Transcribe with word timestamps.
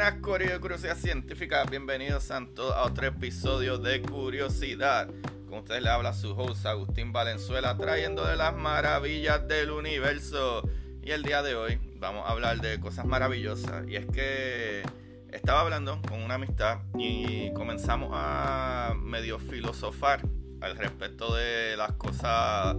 Buenas, 0.00 0.20
Corillo 0.22 0.52
de 0.52 0.60
Curiosidad 0.60 0.96
Científica. 0.96 1.62
Bienvenidos 1.64 2.30
a 2.30 2.42
todos 2.54 2.74
a 2.74 2.84
otro 2.84 3.06
episodio 3.06 3.76
de 3.76 4.00
Curiosidad. 4.00 5.10
Con 5.46 5.58
ustedes 5.58 5.82
le 5.82 5.90
habla 5.90 6.14
su 6.14 6.30
host 6.30 6.64
Agustín 6.64 7.12
Valenzuela, 7.12 7.76
trayendo 7.76 8.24
de 8.24 8.34
las 8.34 8.56
maravillas 8.56 9.46
del 9.46 9.70
universo. 9.70 10.66
Y 11.02 11.10
el 11.10 11.22
día 11.22 11.42
de 11.42 11.54
hoy 11.54 11.78
vamos 11.96 12.26
a 12.26 12.32
hablar 12.32 12.62
de 12.62 12.80
cosas 12.80 13.04
maravillosas. 13.04 13.86
Y 13.88 13.96
es 13.96 14.06
que 14.06 14.84
estaba 15.32 15.60
hablando 15.60 16.00
con 16.08 16.22
una 16.22 16.36
amistad 16.36 16.78
y 16.96 17.52
comenzamos 17.52 18.08
a 18.14 18.94
medio 18.96 19.38
filosofar 19.38 20.22
al 20.62 20.78
respecto 20.78 21.34
de 21.34 21.76
las 21.76 21.92
cosas 21.92 22.74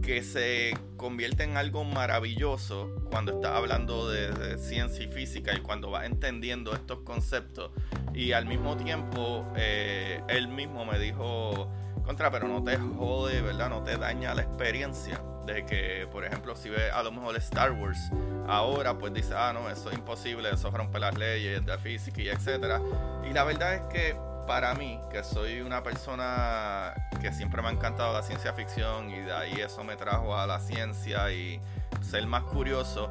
que 0.00 0.22
se 0.22 0.76
convierte 0.96 1.44
en 1.44 1.56
algo 1.56 1.84
maravilloso 1.84 2.90
cuando 3.10 3.32
estás 3.32 3.52
hablando 3.52 4.08
de, 4.08 4.58
ciencia 4.58 5.04
y 5.04 5.08
física 5.08 5.54
y 5.54 5.60
cuando 5.60 5.90
vas 5.90 6.06
entendiendo 6.06 6.74
estos 6.74 7.00
conceptos. 7.00 7.70
Y 8.14 8.32
al 8.32 8.46
mismo 8.46 8.76
tiempo, 8.76 9.46
eh, 9.56 10.20
él 10.28 10.48
mismo 10.48 10.84
me 10.84 10.98
dijo, 10.98 11.70
contra, 12.04 12.30
pero 12.30 12.48
no 12.48 12.62
te 12.64 12.76
jode, 12.76 13.42
¿verdad? 13.42 13.68
No 13.70 13.82
te 13.82 13.96
daña 13.96 14.34
la 14.34 14.42
experiencia. 14.42 15.22
De 15.46 15.64
que, 15.64 16.06
por 16.12 16.26
ejemplo, 16.26 16.54
si 16.56 16.68
ves 16.68 16.92
a 16.92 17.02
lo 17.02 17.10
mejor 17.10 17.34
Star 17.36 17.72
Wars, 17.72 17.98
ahora 18.46 18.98
pues 18.98 19.14
dice, 19.14 19.32
ah, 19.34 19.52
no, 19.54 19.70
eso 19.70 19.90
es 19.90 19.96
imposible, 19.96 20.50
eso 20.52 20.70
rompe 20.70 20.98
las 20.98 21.16
leyes 21.16 21.64
de 21.64 21.78
física 21.78 22.20
y 22.20 22.28
etcétera. 22.28 22.82
Y 23.28 23.32
la 23.32 23.44
verdad 23.44 23.74
es 23.74 23.80
que 23.90 24.16
para 24.46 24.74
mí, 24.74 24.98
que 25.10 25.22
soy 25.22 25.60
una 25.60 25.82
persona 25.82 26.94
que 27.18 27.32
siempre 27.32 27.62
me 27.62 27.68
ha 27.68 27.72
encantado 27.72 28.12
la 28.12 28.22
ciencia 28.22 28.52
ficción 28.52 29.10
y 29.10 29.20
de 29.20 29.32
ahí 29.32 29.52
eso 29.60 29.84
me 29.84 29.96
trajo 29.96 30.36
a 30.36 30.46
la 30.46 30.60
ciencia 30.60 31.30
y 31.32 31.60
ser 32.02 32.26
más 32.26 32.44
curioso, 32.44 33.10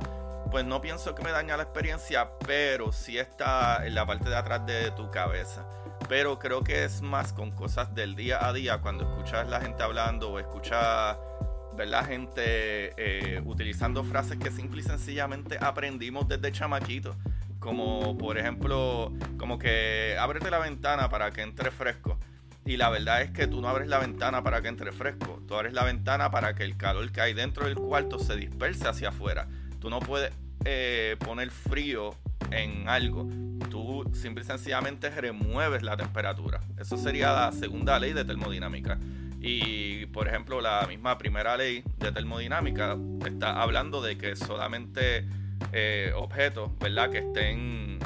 pues 0.52 0.66
no 0.66 0.82
pienso 0.82 1.14
que 1.16 1.24
me 1.24 1.32
daña 1.32 1.58
la 1.58 1.64
experiencia, 1.64 2.30
pero 2.46 2.92
sí 2.92 3.18
está 3.18 3.86
en 3.86 3.96
la 3.96 4.06
parte 4.06 4.30
de 4.30 4.36
atrás 4.36 4.66
de 4.66 4.92
tu 4.92 5.12
cabeza. 5.12 5.66
Pero 6.08 6.40
creo 6.40 6.64
que 6.64 6.86
es 6.86 7.02
más 7.02 7.34
con 7.34 7.52
cosas 7.52 7.94
del 7.94 8.16
día 8.16 8.46
a 8.46 8.54
día, 8.54 8.80
cuando 8.80 9.04
escuchas 9.04 9.48
la 9.48 9.60
gente 9.60 9.84
hablando 9.84 10.32
o 10.32 10.40
escuchas 10.40 11.18
la 11.78 12.04
gente 12.04 12.94
eh, 12.98 13.42
utilizando 13.46 14.04
frases 14.04 14.38
que 14.38 14.50
simple 14.50 14.82
y 14.82 14.84
sencillamente 14.84 15.60
aprendimos 15.62 16.28
desde 16.28 16.52
chamaquito 16.52 17.16
como 17.60 18.18
por 18.18 18.38
ejemplo, 18.38 19.12
como 19.38 19.58
que 19.58 20.16
ábrete 20.20 20.50
la 20.50 20.60
ventana 20.60 21.10
para 21.10 21.32
que 21.32 21.42
entre 21.42 21.72
fresco. 21.72 22.18
Y 22.68 22.76
la 22.76 22.90
verdad 22.90 23.22
es 23.22 23.32
que 23.32 23.48
tú 23.48 23.62
no 23.62 23.70
abres 23.70 23.88
la 23.88 23.98
ventana 23.98 24.44
para 24.44 24.62
que 24.62 24.68
entre 24.68 24.92
fresco, 24.92 25.42
tú 25.48 25.56
abres 25.56 25.72
la 25.72 25.86
ventana 25.86 26.30
para 26.32 26.54
que 26.54 26.66
el 26.66 26.76
calor 26.76 27.10
que 27.14 27.22
hay 27.22 27.34
dentro 27.34 27.66
del 27.66 27.76
cuarto 27.76 28.20
se 28.20 28.36
disperse 28.36 28.90
hacia 28.90 29.08
afuera. 29.08 29.48
Tú 29.80 29.90
no 29.90 30.02
puedes 30.02 30.34
eh, 30.66 31.16
poner 31.24 31.50
frío 31.50 32.14
en 32.52 32.90
algo, 32.90 33.26
tú 33.70 34.04
simple 34.14 34.44
y 34.44 34.48
sencillamente 34.48 35.10
remueves 35.10 35.82
la 35.82 35.96
temperatura. 35.96 36.62
Eso 36.78 36.98
sería 36.98 37.32
la 37.32 37.54
segunda 37.54 37.98
ley 38.00 38.12
de 38.12 38.26
termodinámica. 38.26 39.00
Y 39.40 40.08
por 40.08 40.28
ejemplo, 40.28 40.60
la 40.60 40.86
misma 40.90 41.18
primera 41.18 41.56
ley 41.56 41.86
de 42.00 42.12
termodinámica 42.12 42.98
está 43.26 43.62
hablando 43.62 44.02
de 44.02 44.18
que 44.18 44.36
solamente 44.36 45.26
eh, 45.72 46.12
objetos, 46.14 46.78
¿verdad? 46.80 47.12
Que 47.12 47.20
estén, 47.20 48.00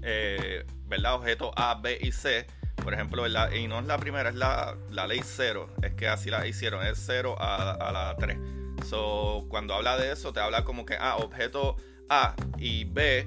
eh, 0.00 0.64
¿verdad? 0.88 1.16
Objetos 1.16 1.50
A, 1.54 1.74
B 1.74 1.98
y 2.00 2.12
C. 2.12 2.46
Por 2.84 2.92
ejemplo, 2.92 3.26
y 3.26 3.66
no 3.66 3.80
es 3.80 3.86
la 3.86 3.96
primera, 3.96 4.28
es 4.28 4.34
la, 4.34 4.76
la 4.90 5.06
ley 5.06 5.22
0. 5.24 5.70
Es 5.82 5.94
que 5.94 6.06
así 6.06 6.28
la 6.28 6.46
hicieron, 6.46 6.86
es 6.86 7.02
0 7.06 7.34
a, 7.38 7.70
a, 7.72 7.92
la 7.92 8.16
3. 8.18 8.36
So, 8.86 9.46
cuando 9.48 9.74
habla 9.74 9.96
de 9.96 10.12
eso, 10.12 10.34
te 10.34 10.40
habla 10.40 10.64
como 10.64 10.84
que, 10.84 10.94
ah, 11.00 11.16
objeto 11.16 11.76
A 12.10 12.36
y 12.58 12.84
B, 12.84 13.26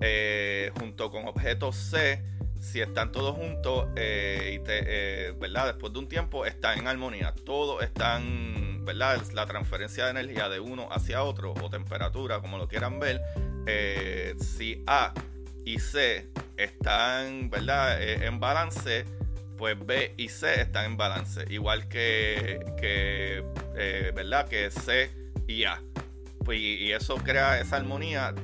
eh, 0.00 0.72
junto 0.80 1.12
con 1.12 1.28
objeto 1.28 1.72
C, 1.72 2.24
si 2.60 2.80
están 2.80 3.12
todos 3.12 3.36
juntos, 3.36 3.86
eh, 3.94 4.58
y 4.58 4.64
te, 4.64 4.80
eh, 5.28 5.32
¿verdad? 5.38 5.66
Después 5.66 5.92
de 5.92 6.00
un 6.00 6.08
tiempo, 6.08 6.44
están 6.44 6.80
en 6.80 6.88
armonía. 6.88 7.32
Todos 7.46 7.84
están, 7.84 8.84
¿verdad? 8.84 9.22
La 9.32 9.46
transferencia 9.46 10.06
de 10.06 10.10
energía 10.10 10.48
de 10.48 10.58
uno 10.58 10.88
hacia 10.90 11.22
otro, 11.22 11.52
o 11.52 11.70
temperatura, 11.70 12.40
como 12.40 12.58
lo 12.58 12.66
quieran 12.66 12.98
ver. 12.98 13.20
Si 14.40 14.82
A 14.88 15.14
y 15.64 15.78
C 15.78 16.28
están, 16.64 17.50
¿verdad? 17.50 18.02
en 18.02 18.40
balance, 18.40 19.04
pues 19.56 19.76
B 19.84 20.14
y 20.16 20.28
C 20.28 20.60
están 20.60 20.86
en 20.86 20.96
balance. 20.96 21.44
Igual 21.48 21.88
que, 21.88 22.60
que 22.80 23.44
¿verdad? 24.14 24.48
Que 24.48 24.70
C 24.70 25.10
y 25.46 25.64
A. 25.64 25.82
Pues, 26.44 26.58
y, 26.58 26.92
eso 26.92 27.16
crea 27.16 27.60
esa 27.60 27.76
armonía 27.76 28.34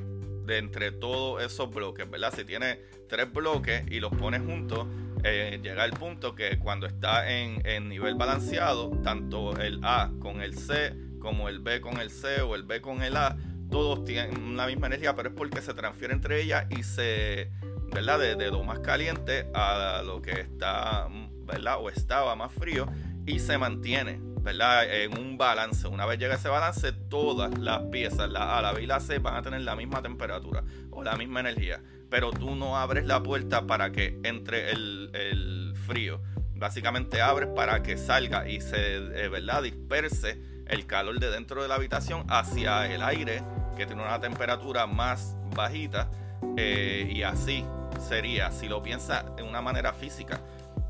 de 0.45 0.59
entre 0.59 0.93
todos 0.93 1.43
esos 1.43 1.71
bloques, 1.73 2.09
¿verdad? 2.09 2.33
Si 2.35 2.45
tiene 2.45 2.81
tres 3.09 3.33
bloques 3.33 3.85
y 3.91 4.01
los 4.01 4.13
pones 4.13 4.43
juntos, 4.43 4.87
eh, 5.25 5.59
llega 5.63 5.85
el 5.85 5.93
punto 5.93 6.35
que 6.35 6.59
cuando 6.59 6.87
está 6.87 7.31
en, 7.31 7.61
en, 7.67 7.89
nivel 7.89 8.15
balanceado, 8.15 8.91
tanto 9.03 9.57
el 9.61 9.81
A 9.83 10.11
con 10.21 10.41
el 10.41 10.57
C, 10.57 10.95
como 11.19 11.49
el 11.49 11.59
B 11.59 11.81
con 11.81 12.01
el 12.01 12.11
C 12.11 12.41
o 12.41 12.55
el 12.55 12.63
B 12.63 12.81
con 12.81 13.03
el 13.03 13.17
A, 13.17 13.37
todos 13.71 14.05
tienen 14.05 14.57
la 14.57 14.67
misma 14.67 14.87
energía, 14.87 15.15
pero 15.15 15.31
es 15.31 15.35
porque 15.35 15.61
se 15.61 15.75
transfiere 15.75 16.15
entre 16.15 16.41
ellas 16.41 16.67
y 16.71 16.83
se, 16.83 17.51
¿verdad? 17.93 18.19
De, 18.19 18.37
de 18.37 18.51
lo 18.51 18.63
más 18.65 18.81
caliente 18.81 19.51
a 19.55 20.03
lo 20.05 20.23
que 20.23 20.41
está, 20.41 21.09
¿verdad? 21.45 21.79
O 21.81 21.89
estaba 21.89 22.37
más 22.37 22.53
frío 22.53 22.87
y 23.27 23.41
se 23.41 23.59
mantiene, 23.59 24.21
¿verdad? 24.41 24.93
En 24.93 25.19
un 25.19 25.37
balance. 25.37 25.87
Una 25.87 26.07
vez 26.07 26.19
llega 26.19 26.35
ese 26.37 26.49
balance, 26.49 26.93
todas 26.93 27.59
las 27.59 27.83
piezas, 27.85 28.31
la 28.31 28.59
A, 28.59 28.63
la 28.63 28.73
B 28.73 28.83
y 28.83 28.87
la 28.87 29.01
C, 29.01 29.19
van 29.19 29.37
a 29.37 29.43
tener 29.43 29.61
la 29.63 29.77
misma 29.77 30.03
temperatura 30.03 30.65
o 30.91 31.03
la 31.03 31.17
misma 31.17 31.41
energía. 31.41 31.83
Pero 32.11 32.31
tú 32.31 32.55
no 32.55 32.79
abres 32.79 33.05
la 33.05 33.23
puerta 33.23 33.67
para 33.67 33.91
que 33.93 34.19
entre 34.23 34.71
el, 34.71 35.11
el 35.15 35.75
frío. 35.87 36.23
Básicamente 36.55 37.21
abres 37.21 37.51
para 37.55 37.83
que 37.83 37.97
salga 37.97 38.49
y 38.49 38.61
se, 38.61 38.97
eh, 38.97 39.29
¿verdad? 39.29 39.63
Disperse 39.63 40.41
el 40.67 40.87
calor 40.87 41.21
de 41.21 41.31
dentro 41.31 41.63
de 41.63 41.69
la 41.69 41.77
habitación 41.77 42.25
hacia 42.29 42.93
el 42.93 43.03
aire, 43.03 43.43
que 43.77 43.87
tiene 43.87 44.03
una 44.03 44.21
temperatura 44.21 44.87
más 44.87 45.37
bajita. 45.55 46.11
Eh, 46.57 47.11
y 47.15 47.23
así 47.23 47.65
sería, 48.01 48.51
si 48.51 48.69
lo 48.69 48.83
piensas 48.83 49.25
de 49.37 49.43
una 49.43 49.61
manera 49.61 49.93
física. 49.93 50.41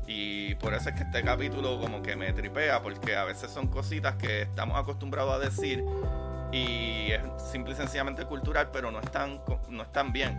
Y 0.07 0.55
por 0.55 0.73
eso 0.73 0.89
es 0.89 0.95
que 0.95 1.03
este 1.03 1.23
capítulo 1.23 1.79
como 1.79 2.01
que 2.01 2.15
me 2.15 2.33
tripea, 2.33 2.81
porque 2.81 3.15
a 3.15 3.25
veces 3.25 3.51
son 3.51 3.67
cositas 3.67 4.15
que 4.15 4.41
estamos 4.41 4.79
acostumbrados 4.79 5.35
a 5.35 5.39
decir 5.39 5.83
y 6.51 7.11
es 7.11 7.21
simple 7.51 7.73
y 7.73 7.75
sencillamente 7.75 8.25
cultural, 8.25 8.69
pero 8.73 8.89
no 8.91 8.99
están, 8.99 9.39
no 9.69 9.83
están 9.83 10.11
bien. 10.11 10.37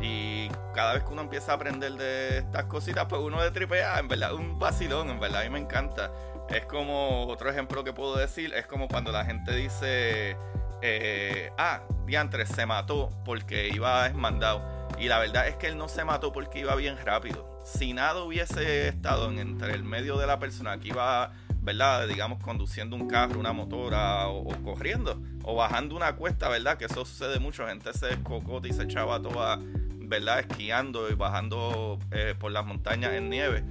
Y 0.00 0.48
cada 0.74 0.94
vez 0.94 1.04
que 1.04 1.12
uno 1.12 1.22
empieza 1.22 1.52
a 1.52 1.54
aprender 1.54 1.92
de 1.92 2.38
estas 2.38 2.64
cositas, 2.64 3.06
pues 3.08 3.22
uno 3.22 3.42
de 3.42 3.50
tripea, 3.50 3.98
en 3.98 4.08
verdad, 4.08 4.34
un 4.34 4.58
vacilón, 4.58 5.08
en 5.08 5.18
verdad, 5.18 5.40
a 5.40 5.44
mí 5.44 5.50
me 5.50 5.58
encanta. 5.58 6.10
Es 6.50 6.66
como, 6.66 7.26
otro 7.26 7.50
ejemplo 7.50 7.82
que 7.84 7.92
puedo 7.92 8.16
decir, 8.16 8.52
es 8.54 8.66
como 8.66 8.88
cuando 8.88 9.12
la 9.12 9.24
gente 9.24 9.54
dice, 9.56 10.36
eh, 10.82 11.50
ah, 11.56 11.80
Diantres 12.04 12.50
se 12.50 12.66
mató 12.66 13.08
porque 13.24 13.68
iba 13.68 14.06
esmandado. 14.06 14.75
Y 14.98 15.08
la 15.08 15.18
verdad 15.18 15.48
es 15.48 15.56
que 15.56 15.68
él 15.68 15.76
no 15.76 15.88
se 15.88 16.04
mató 16.04 16.32
porque 16.32 16.60
iba 16.60 16.74
bien 16.74 16.96
rápido. 17.04 17.58
Si 17.64 17.92
nada 17.92 18.22
hubiese 18.22 18.88
estado 18.88 19.30
entre 19.30 19.74
el 19.74 19.84
medio 19.84 20.16
de 20.16 20.26
la 20.26 20.38
persona 20.38 20.78
que 20.78 20.88
iba, 20.88 21.32
¿verdad? 21.60 22.06
Digamos, 22.08 22.42
conduciendo 22.42 22.96
un 22.96 23.08
carro, 23.08 23.38
una 23.38 23.52
motora 23.52 24.28
o, 24.28 24.46
corriendo 24.62 25.20
o 25.42 25.54
bajando 25.54 25.96
una 25.96 26.16
cuesta, 26.16 26.48
¿verdad? 26.48 26.78
Que 26.78 26.86
eso 26.86 27.04
sucede 27.04 27.38
mucho. 27.38 27.66
Gente 27.66 27.92
se 27.92 28.12
escocota 28.12 28.68
y 28.68 28.72
se 28.72 28.84
echaba 28.84 29.20
toda, 29.20 29.58
¿verdad? 29.60 30.40
Esquiando 30.40 31.10
y 31.10 31.14
bajando 31.14 31.98
eh, 32.12 32.34
por 32.38 32.52
las 32.52 32.64
montañas 32.64 33.12
en 33.12 33.28
nieve 33.28 33.64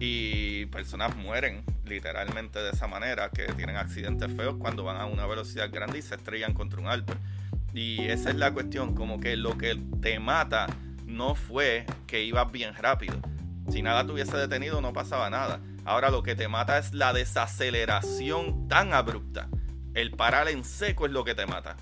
y 0.00 0.66
personas 0.66 1.14
mueren 1.16 1.64
literalmente 1.86 2.58
de 2.58 2.70
esa 2.70 2.86
manera, 2.86 3.30
que 3.30 3.44
tienen 3.52 3.76
accidentes 3.76 4.32
feos 4.34 4.56
cuando 4.58 4.84
van 4.84 4.96
a 4.96 5.06
una 5.06 5.26
velocidad 5.26 5.70
grande 5.70 5.98
y 5.98 6.02
se 6.02 6.14
estrellan 6.14 6.54
contra 6.54 6.80
un 6.80 6.88
árbol. 6.88 7.16
Y 7.74 8.06
esa 8.06 8.30
es 8.30 8.36
la 8.36 8.52
cuestión, 8.52 8.94
como 8.94 9.18
que 9.18 9.36
lo 9.36 9.58
que 9.58 9.76
te 10.00 10.20
mata 10.20 10.68
no 11.04 11.34
fue 11.34 11.84
que 12.06 12.22
ibas 12.22 12.50
bien 12.50 12.72
rápido. 12.74 13.20
Si 13.68 13.82
nada 13.82 14.06
te 14.06 14.12
hubiese 14.12 14.36
detenido 14.36 14.80
no 14.80 14.92
pasaba 14.92 15.28
nada. 15.28 15.60
Ahora 15.84 16.10
lo 16.10 16.22
que 16.22 16.34
te 16.34 16.48
mata 16.48 16.78
es 16.78 16.94
la 16.94 17.12
desaceleración 17.12 18.68
tan 18.68 18.94
abrupta. 18.94 19.48
El 19.94 20.12
parar 20.12 20.48
en 20.48 20.64
seco 20.64 21.06
es 21.06 21.12
lo 21.12 21.24
que 21.24 21.34
te 21.34 21.46
mata. 21.46 21.76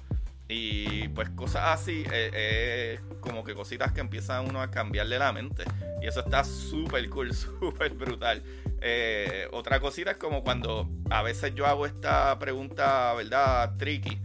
Y 0.48 1.08
pues 1.08 1.30
cosas 1.30 1.80
así, 1.80 2.04
eh, 2.10 2.30
eh, 2.34 3.00
como 3.20 3.44
que 3.44 3.54
cositas 3.54 3.92
que 3.92 4.00
empiezan 4.00 4.48
uno 4.48 4.60
a 4.60 4.70
cambiarle 4.70 5.18
la 5.18 5.32
mente. 5.32 5.64
Y 6.00 6.06
eso 6.06 6.20
está 6.20 6.42
súper 6.44 7.08
cool, 7.10 7.34
súper 7.34 7.94
brutal. 7.94 8.42
Eh, 8.80 9.46
otra 9.52 9.78
cosita 9.78 10.12
es 10.12 10.16
como 10.16 10.42
cuando 10.42 10.88
a 11.10 11.22
veces 11.22 11.54
yo 11.54 11.66
hago 11.66 11.86
esta 11.86 12.38
pregunta, 12.38 13.12
¿verdad? 13.14 13.76
Tricky. 13.76 14.18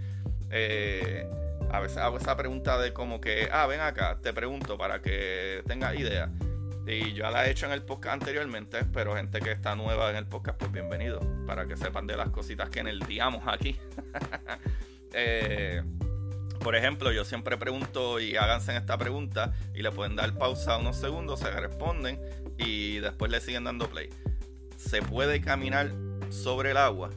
A 1.78 1.80
veces 1.80 1.98
hago 1.98 2.18
esa 2.18 2.36
pregunta 2.36 2.80
de 2.80 2.92
como 2.92 3.22
que, 3.22 3.50
ah, 3.52 3.68
ven 3.68 3.82
acá, 3.82 4.18
te 4.22 4.34
pregunto 4.34 4.78
para 4.78 5.00
que 5.00 5.62
tengas 5.68 5.96
idea. 5.96 6.32
Y 6.88 7.14
yo 7.14 7.30
la 7.30 7.46
he 7.46 7.52
hecho 7.52 7.68
en 7.68 7.72
el 7.72 7.84
podcast 7.84 8.14
anteriormente, 8.14 8.84
pero 8.86 9.16
gente 9.16 9.40
que 9.40 9.52
está 9.52 9.76
nueva 9.76 10.10
en 10.10 10.16
el 10.16 10.26
podcast, 10.26 10.58
pues 10.58 10.72
bienvenido, 10.72 11.22
para 11.46 11.68
que 11.68 11.78
sepan 11.78 12.08
de 12.08 12.18
las 12.18 12.30
cositas 12.30 12.70
que 12.70 12.80
en 12.80 12.88
el 12.88 13.00
digamos 13.02 13.44
aquí. 13.46 13.78
eh, 15.14 15.84
por 16.62 16.76
ejemplo, 16.76 17.12
yo 17.12 17.24
siempre 17.26 17.58
pregunto 17.58 18.20
y 18.20 18.36
háganse 18.38 18.76
esta 18.76 18.98
pregunta 18.98 19.54
y 19.76 19.84
le 19.84 19.92
pueden 19.92 20.16
dar 20.16 20.34
pausa 20.36 20.78
unos 20.78 20.98
segundos, 20.98 21.42
se 21.42 21.52
responden 21.52 22.20
y 22.58 22.98
después 23.00 23.30
le 23.30 23.40
siguen 23.40 23.66
dando 23.66 23.88
play. 23.88 24.10
¿Se 24.78 25.04
puede 25.04 25.42
caminar 25.42 25.92
sobre 26.32 26.72
el 26.72 26.78
agua? 26.78 27.12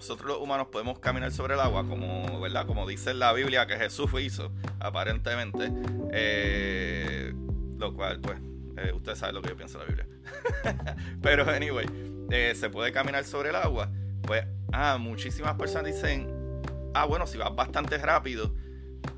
Nosotros 0.00 0.28
los 0.28 0.38
humanos 0.38 0.68
podemos 0.72 0.98
caminar 0.98 1.30
sobre 1.30 1.52
el 1.52 1.60
agua, 1.60 1.86
como, 1.86 2.40
¿verdad? 2.40 2.64
como 2.66 2.88
dice 2.88 3.12
la 3.12 3.34
Biblia 3.34 3.66
que 3.66 3.76
Jesús 3.76 4.10
hizo, 4.18 4.50
aparentemente. 4.78 5.70
Eh, 6.10 7.34
lo 7.76 7.92
cual, 7.92 8.18
pues, 8.18 8.38
eh, 8.78 8.92
usted 8.94 9.14
sabe 9.14 9.34
lo 9.34 9.42
que 9.42 9.50
yo 9.50 9.56
pienso 9.58 9.78
de 9.78 9.84
la 9.84 9.88
Biblia. 9.92 10.96
Pero, 11.22 11.46
anyway, 11.50 11.84
eh, 12.30 12.54
¿se 12.56 12.70
puede 12.70 12.92
caminar 12.92 13.24
sobre 13.24 13.50
el 13.50 13.56
agua? 13.56 13.90
Pues, 14.22 14.46
ah, 14.72 14.96
muchísimas 14.98 15.56
personas 15.56 15.94
dicen, 15.94 16.62
ah, 16.94 17.04
bueno, 17.04 17.26
si 17.26 17.36
vas 17.36 17.54
bastante 17.54 17.98
rápido, 17.98 18.54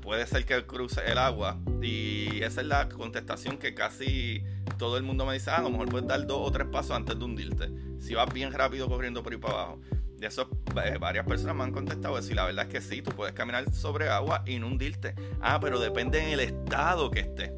puede 0.01 0.27
ser 0.27 0.45
que 0.45 0.65
cruce 0.65 0.99
el 1.09 1.17
agua. 1.17 1.61
Y 1.81 2.43
esa 2.43 2.59
es 2.59 2.67
la 2.67 2.89
contestación 2.89 3.57
que 3.57 3.73
casi 3.73 4.43
todo 4.77 4.97
el 4.97 5.03
mundo 5.03 5.25
me 5.25 5.33
dice, 5.33 5.49
ah, 5.49 5.59
a 5.59 5.61
lo 5.61 5.69
mejor 5.69 5.87
puedes 5.87 6.09
dar 6.09 6.27
dos 6.27 6.45
o 6.45 6.51
tres 6.51 6.67
pasos 6.67 6.91
antes 6.91 7.17
de 7.17 7.23
hundirte. 7.23 7.69
Si 7.99 8.15
vas 8.15 8.33
bien 8.33 8.51
rápido 8.51 8.89
corriendo 8.89 9.23
por 9.23 9.31
ahí 9.31 9.39
para 9.39 9.53
abajo. 9.53 9.79
De 10.23 10.29
eso 10.29 10.47
eh, 10.81 10.97
varias 11.01 11.25
personas 11.25 11.53
me 11.53 11.63
han 11.63 11.73
contestado 11.73 12.17
y 12.17 12.33
la 12.33 12.45
verdad 12.45 12.65
es 12.65 12.71
que 12.71 12.79
sí, 12.79 13.01
tú 13.01 13.11
puedes 13.11 13.33
caminar 13.33 13.69
sobre 13.73 14.07
agua 14.07 14.41
y 14.45 14.57
no 14.57 14.67
hundirte. 14.67 15.15
Ah, 15.41 15.59
pero 15.59 15.81
depende 15.81 16.23
en 16.23 16.29
el 16.29 16.39
estado 16.39 17.11
que 17.11 17.19
esté. 17.19 17.51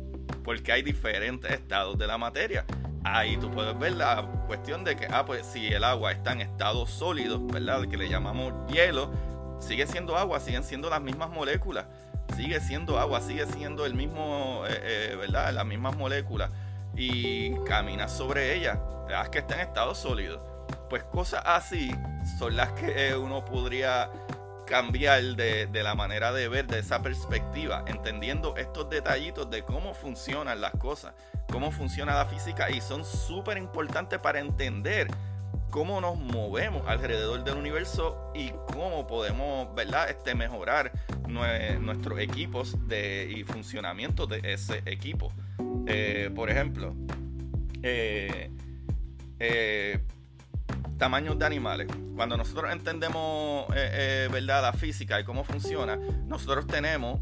Porque 0.44 0.72
hay 0.72 0.82
diferentes 0.82 1.52
estados 1.52 1.96
de 2.00 2.08
la 2.08 2.18
materia. 2.18 2.66
Ahí 3.04 3.38
tú 3.38 3.52
puedes 3.52 3.78
ver 3.78 3.92
la 3.92 4.28
cuestión 4.48 4.84
de 4.84 4.96
que, 4.96 5.06
ah, 5.12 5.24
pues 5.28 5.46
si 5.46 5.68
el 5.68 5.84
agua 5.84 6.12
está 6.12 6.32
en 6.32 6.42
estado 6.42 6.88
sólido, 6.88 7.40
¿verdad? 7.46 7.88
Que 7.88 7.98
le 7.98 8.10
llamamos 8.10 8.52
hielo, 8.72 9.12
sigue 9.60 9.86
siendo 9.86 10.18
agua, 10.18 10.40
siguen 10.40 10.64
siendo 10.64 10.90
las 10.90 11.04
mismas 11.04 11.30
moléculas, 11.30 11.86
sigue 12.36 12.60
siendo 12.62 12.98
agua, 12.98 13.22
sigue 13.22 13.46
siendo 13.46 13.86
el 13.86 13.94
mismo, 13.94 14.64
eh, 14.68 15.12
eh, 15.12 15.16
¿verdad? 15.16 15.54
Las 15.54 15.68
mismas 15.68 15.96
moléculas 15.96 16.50
y 16.96 17.54
camina 17.66 18.08
sobre 18.08 18.56
ella, 18.56 18.82
es 19.22 19.30
que 19.30 19.38
está 19.38 19.54
en 19.54 19.62
estado 19.62 19.94
sólido. 19.94 20.55
Pues 20.90 21.04
cosas 21.04 21.42
así 21.46 21.92
son 22.38 22.56
las 22.56 22.72
que 22.74 23.10
eh, 23.10 23.18
uno 23.18 23.44
podría 23.44 24.10
cambiar 24.66 25.22
de, 25.36 25.68
de, 25.68 25.84
la 25.84 25.96
manera 25.96 26.32
de 26.32 26.48
ver, 26.48 26.68
de 26.68 26.80
esa 26.80 27.02
perspectiva, 27.02 27.86
entendiendo 27.88 28.58
estos 28.58 28.90
detallitos 28.90 29.50
de 29.50 29.64
cómo 29.64 29.94
funcionan 29.94 30.60
las 30.60 30.72
cosas, 30.72 31.14
cómo 31.52 31.72
funciona 31.72 32.16
la 32.16 32.26
física 32.26 32.72
y 32.72 32.82
son 32.82 33.06
súper 33.06 33.58
importantes 33.58 34.20
para 34.20 34.40
entender 34.40 35.08
cómo 35.76 36.00
nos 36.00 36.18
movemos 36.18 36.88
alrededor 36.88 37.44
del 37.44 37.58
universo 37.58 38.32
y 38.34 38.52
cómo 38.72 39.06
podemos, 39.08 39.76
¿verdad? 39.76 40.10
Este, 40.10 40.34
mejorar 40.34 40.92
nuestros 41.28 42.20
equipos 42.20 42.78
de, 42.88 43.30
y 43.30 43.44
funcionamiento 43.44 44.26
de 44.26 44.40
ese 44.44 44.82
equipo. 44.86 45.34
Eh, 45.88 46.32
por 46.34 46.50
ejemplo, 46.50 46.96
eh, 47.84 48.50
tamaños 50.98 51.38
de 51.38 51.46
animales. 51.46 51.88
Cuando 52.16 52.38
nosotros 52.38 52.72
entendemos, 52.72 53.68
¿verdad? 53.70 54.62
La 54.62 54.74
física 54.74 55.20
y 55.20 55.24
cómo 55.24 55.44
funciona, 55.44 55.98
nosotros 56.28 56.68
tenemos 56.68 57.20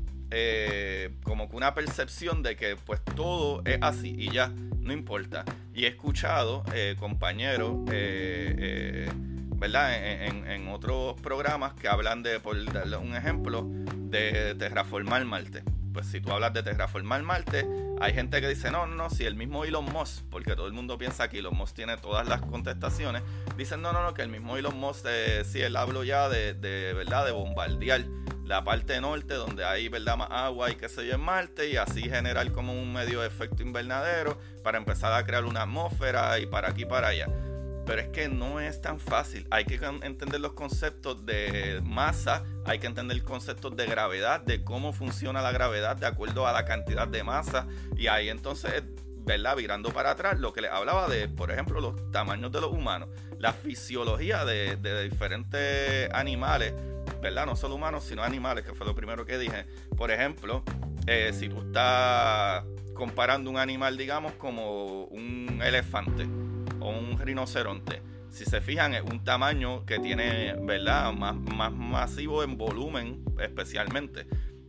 como 1.23 1.47
que 1.47 1.55
una 1.55 1.75
percepción 1.75 2.41
de 2.41 2.55
que 2.55 2.75
pues 2.75 3.01
todo 3.15 3.61
es 3.65 3.77
así 3.81 4.15
y 4.17 4.31
ya 4.31 4.51
no 4.83 4.93
importa. 4.93 5.45
Y 5.73 5.85
he 5.85 5.87
escuchado 5.87 6.63
eh, 6.73 6.95
compañeros, 6.99 7.77
eh, 7.91 8.55
eh, 8.57 9.11
¿verdad? 9.55 10.27
En, 10.27 10.43
otros 10.73 11.21
programas 11.21 11.73
que 11.75 11.87
hablan 11.87 12.23
de, 12.23 12.39
por 12.39 12.73
darle 12.73 12.97
un 12.97 13.15
ejemplo, 13.15 13.67
de 13.95 14.55
terraformar 14.55 15.23
Marte. 15.23 15.63
Pues 15.93 16.07
si 16.07 16.19
tú 16.19 16.31
hablas 16.31 16.51
de 16.53 16.63
terraformar 16.63 17.21
Marte, 17.21 17.67
hay 18.03 18.13
gente 18.13 18.41
que 18.41 18.49
dice, 18.49 18.69
no, 18.69 18.85
no, 18.85 18.95
no, 18.95 19.09
si 19.09 19.23
el 19.23 19.35
mismo 19.35 19.63
Elon 19.63 19.85
Musk, 19.85 20.25
porque 20.29 20.57
todo 20.57 20.67
el 20.67 20.73
mundo 20.73 20.97
piensa 20.97 21.29
que 21.29 21.39
Elon 21.39 21.55
Musk 21.55 21.73
tiene 21.73 21.95
todas 21.95 22.27
las 22.27 22.41
contestaciones, 22.41 23.23
dicen, 23.55 23.81
no, 23.81 23.93
no, 23.93 24.03
no, 24.03 24.13
que 24.13 24.23
el 24.23 24.27
mismo 24.27 24.57
Elon 24.57 24.77
Musk, 24.77 25.05
si 25.45 25.61
él 25.61 25.75
hablo 25.77 26.03
ya 26.03 26.27
de, 26.27 26.53
de, 26.53 26.93
¿verdad? 26.93 27.25
De 27.25 27.31
bombardear 27.31 28.05
la 28.43 28.65
parte 28.65 28.99
norte 28.99 29.35
donde 29.35 29.63
hay 29.63 29.87
verdad 29.87 30.17
más 30.17 30.29
agua 30.31 30.69
y 30.69 30.75
qué 30.75 30.89
sé 30.89 31.07
yo 31.07 31.13
en 31.13 31.21
Marte 31.21 31.69
y 31.69 31.77
así 31.77 32.01
generar 32.01 32.51
como 32.51 32.73
un 32.73 32.91
medio 32.91 33.21
de 33.21 33.27
efecto 33.27 33.63
invernadero 33.63 34.37
para 34.63 34.77
empezar 34.77 35.13
a 35.13 35.25
crear 35.25 35.45
una 35.45 35.61
atmósfera 35.61 36.37
y 36.39 36.45
para 36.45 36.69
aquí 36.71 36.85
para 36.85 37.07
allá. 37.07 37.27
Pero 37.85 38.01
es 38.01 38.07
que 38.09 38.29
no 38.29 38.59
es 38.59 38.81
tan 38.81 38.99
fácil. 38.99 39.45
Hay 39.51 39.65
que 39.65 39.75
entender 39.75 40.39
los 40.39 40.53
conceptos 40.53 41.25
de 41.25 41.81
masa, 41.83 42.43
hay 42.65 42.79
que 42.79 42.87
entender 42.87 43.21
conceptos 43.23 43.75
de 43.75 43.85
gravedad, 43.85 44.39
de 44.39 44.63
cómo 44.63 44.93
funciona 44.93 45.41
la 45.41 45.51
gravedad 45.51 45.97
de 45.97 46.05
acuerdo 46.05 46.47
a 46.47 46.53
la 46.53 46.65
cantidad 46.65 47.07
de 47.07 47.23
masa. 47.23 47.67
Y 47.97 48.07
ahí 48.07 48.29
entonces, 48.29 48.83
¿verdad? 49.25 49.57
Virando 49.57 49.91
para 49.91 50.11
atrás, 50.11 50.39
lo 50.39 50.53
que 50.53 50.61
les 50.61 50.71
hablaba 50.71 51.07
de, 51.09 51.27
por 51.27 51.51
ejemplo, 51.51 51.81
los 51.81 52.11
tamaños 52.11 52.51
de 52.51 52.61
los 52.61 52.71
humanos, 52.71 53.09
la 53.37 53.51
fisiología 53.51 54.45
de, 54.45 54.77
diferentes 55.03 56.09
animales 56.13 56.73
¿verdad? 57.21 57.45
No 57.45 57.55
solo 57.55 57.75
humanos, 57.75 58.03
sino 58.03 58.21
animales, 58.21 58.65
que 58.65 58.73
fue 58.73 58.85
lo 58.85 58.93
primero 58.93 59.25
que 59.25 59.37
dije. 59.37 59.65
Por 59.95 60.11
ejemplo, 60.11 60.61
eh, 61.07 61.31
si 61.33 61.47
tú 61.47 61.61
estás 61.61 62.65
comparando 62.93 63.49
un 63.49 63.57
animal, 63.57 63.95
digamos, 63.97 64.33
como 64.33 65.05
un 65.05 65.61
elefante 65.63 66.27
un 66.89 67.17
rinoceronte, 67.17 68.01
si 68.33 68.45
se 68.45 68.61
fijan, 68.61 68.95
es 68.95 69.03
un 69.03 69.23
tamaño 69.23 69.85
que 69.85 69.99
tiene, 69.99 70.55
¿verdad? 70.59 71.13
Más, 71.13 71.35
más 71.35 71.71
masivo 71.71 72.43
en 72.43 72.57
volumen, 72.57 73.23
especialmente. 73.39 74.25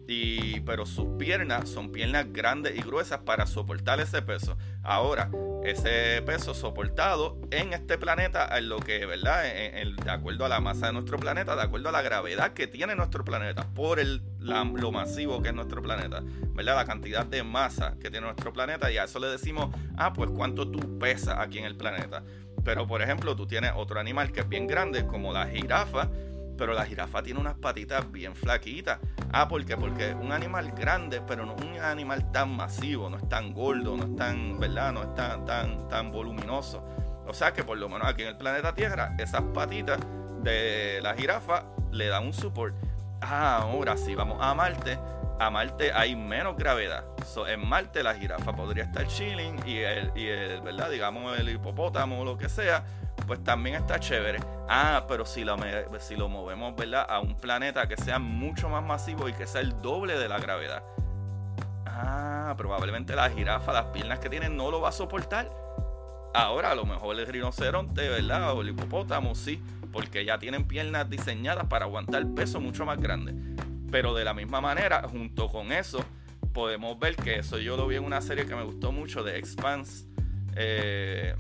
Y, 0.07 0.61
pero 0.61 0.85
sus 0.85 1.17
piernas 1.19 1.69
son 1.69 1.91
piernas 1.91 2.27
grandes 2.31 2.77
y 2.77 2.83
gruesas 2.83 3.21
para 3.21 3.47
soportar 3.47 4.01
ese 4.01 4.21
peso. 4.21 4.57
Ahora, 4.83 5.31
ese 5.65 6.21
peso 6.27 6.53
soportado 6.53 7.39
en 7.51 7.73
este 7.73 7.97
planeta, 7.97 8.59
en 8.59 8.69
lo 8.69 8.81
que, 8.81 9.07
¿verdad? 9.07 9.45
de 9.45 10.11
acuerdo 10.11 10.45
a 10.45 10.49
la 10.51 10.61
masa 10.61 10.89
de 10.89 10.93
nuestro 10.93 11.19
planeta, 11.19 11.57
de 11.57 11.63
acuerdo 11.63 11.89
a 11.89 11.93
la 11.93 12.03
gravedad 12.03 12.53
que 12.53 12.67
tiene 12.67 12.95
nuestro 12.95 13.25
planeta, 13.25 13.67
por 13.75 13.99
el, 13.99 14.21
lo 14.41 14.93
masivo 14.93 15.41
que 15.41 15.49
es 15.49 15.55
nuestro 15.55 15.81
planeta, 15.81 16.21
¿verdad? 16.53 16.77
La 16.77 16.85
cantidad 16.85 17.25
de 17.25 17.43
masa 17.43 17.97
que 17.99 18.11
tiene 18.11 18.27
nuestro 18.27 18.53
planeta, 18.53 18.93
y 18.93 18.99
a 18.99 19.05
eso 19.05 19.19
le 19.19 19.29
decimos, 19.29 19.75
ah, 19.97 20.13
pues 20.13 20.31
cuánto 20.31 20.71
tú 20.71 20.99
pesas 20.99 21.39
aquí 21.39 21.59
en 21.59 21.65
el 21.65 21.77
planeta. 21.77 22.23
Pero, 22.63 22.87
por 22.87 23.01
ejemplo, 23.01 23.35
tú 23.35 23.47
tienes 23.47 23.73
otro 23.75 23.99
animal 23.99 24.33
que 24.33 24.41
es 24.41 24.49
bien 24.49 24.67
grande, 24.67 25.07
como 25.07 25.33
la 25.33 25.47
jirafa, 25.47 26.11
pero 26.57 26.73
la 26.75 26.85
jirafa 26.85 27.23
tiene 27.23 27.41
unas 27.41 27.55
patitas 27.55 28.11
bien 28.11 28.35
flaquitas. 28.35 28.99
Ah, 29.37 29.49
¿por 29.49 29.65
qué? 29.65 29.77
Porque 29.77 30.15
un 30.15 30.31
animal 30.31 30.71
grande, 30.71 31.21
pero 31.21 31.45
no 31.45 31.55
un 31.55 31.81
animal 31.81 32.31
tan 32.31 32.55
masivo, 32.55 33.11
no 33.11 33.17
es 33.17 33.29
tan 33.29 33.53
gordo, 33.53 33.97
no 33.97 34.05
es 34.05 34.15
tan, 34.15 34.61
¿verdad? 34.61 34.93
No 34.93 35.03
es 35.03 35.13
tan, 35.17 35.45
tan, 35.45 36.13
voluminoso. 36.13 36.85
O 37.27 37.35
sea 37.35 37.53
que 37.53 37.65
por 37.65 37.77
lo 37.77 37.89
menos 37.89 38.07
aquí 38.07 38.23
en 38.23 38.29
el 38.29 38.37
planeta 38.37 38.77
Tierra, 38.77 39.17
esas 39.19 39.43
patitas 39.53 39.99
de 40.45 41.01
la 41.03 41.15
jirafa 41.15 41.65
le 41.91 42.07
dan 42.07 42.27
un 42.27 42.33
support. 42.33 42.77
Ah, 43.23 43.63
ahora 43.63 43.97
sí, 43.97 44.15
vamos 44.15 44.39
a 44.41 44.55
Marte. 44.55 45.01
A 45.41 45.51
Marte 45.51 45.93
hay 45.93 46.15
menos 46.15 46.57
gravedad. 46.57 47.05
en 47.49 47.69
Marte 47.69 48.05
la 48.05 48.15
jirafa 48.15 48.55
podría 48.55 48.85
estar 48.85 49.05
chilling 49.09 49.59
y 49.67 49.79
el, 49.79 50.13
y 50.15 50.29
el, 50.29 50.61
¿verdad? 50.61 50.91
Digamos 50.91 51.37
el 51.37 51.49
hipopótamo 51.49 52.21
o 52.21 52.25
lo 52.25 52.39
que 52.39 52.49
sea, 52.49 52.85
pues 53.27 53.43
también 53.43 53.77
está 53.77 53.99
chévere. 53.99 54.41
Ah, 54.69 55.05
pero 55.09 55.25
si 55.27 55.45
lo, 55.45 55.57
si 55.99 56.17
lo 56.17 56.29
movemos, 56.29 56.75
¿verdad? 56.77 57.07
A 57.09 57.21
un 57.21 57.37
planeta 57.37 57.87
que 57.87 57.97
sea 57.97 58.19
mucho 58.19 58.69
más 58.69 58.83
masivo 58.83 59.29
y 59.29 59.33
que 59.33 59.47
sea 59.47 59.61
el 59.61 59.81
doble 59.81 60.19
de 60.19 60.29
la 60.29 60.39
gravedad. 60.39 60.83
Ah, 61.87 62.55
probablemente 62.57 63.15
la 63.15 63.31
jirafa, 63.31 63.73
las 63.73 63.87
piernas 63.87 64.19
que 64.19 64.29
tiene, 64.29 64.49
no 64.49 64.71
lo 64.71 64.81
va 64.81 64.89
a 64.89 64.93
soportar. 64.93 65.51
Ahora, 66.35 66.73
a 66.73 66.75
lo 66.75 66.85
mejor 66.85 67.19
el 67.19 67.27
rinoceronte, 67.27 68.09
¿verdad? 68.09 68.53
O 68.53 68.63
el 68.63 68.71
hipopótamo, 68.71 69.35
sí, 69.35 69.63
porque 69.93 70.25
ya 70.25 70.39
tienen 70.39 70.67
piernas 70.67 71.09
diseñadas 71.09 71.67
para 71.67 71.85
aguantar 71.85 72.27
peso 72.35 72.61
mucho 72.61 72.85
más 72.85 72.99
grande. 73.01 73.35
Pero 73.91 74.15
de 74.15 74.25
la 74.25 74.35
misma 74.35 74.61
manera, 74.61 75.07
junto 75.09 75.49
con 75.49 75.71
eso, 75.71 76.05
podemos 76.53 76.99
ver 76.99 77.15
que 77.15 77.39
eso 77.39 77.59
yo 77.59 77.77
lo 77.77 77.87
vi 77.87 77.97
en 77.97 78.05
una 78.05 78.21
serie 78.21 78.47
que 78.47 78.57
me 78.57 78.65
gustó 78.65 78.91
mucho 78.91 79.23
de 79.23 79.39
Expanse. 79.39 80.07
Eh, 80.57 81.37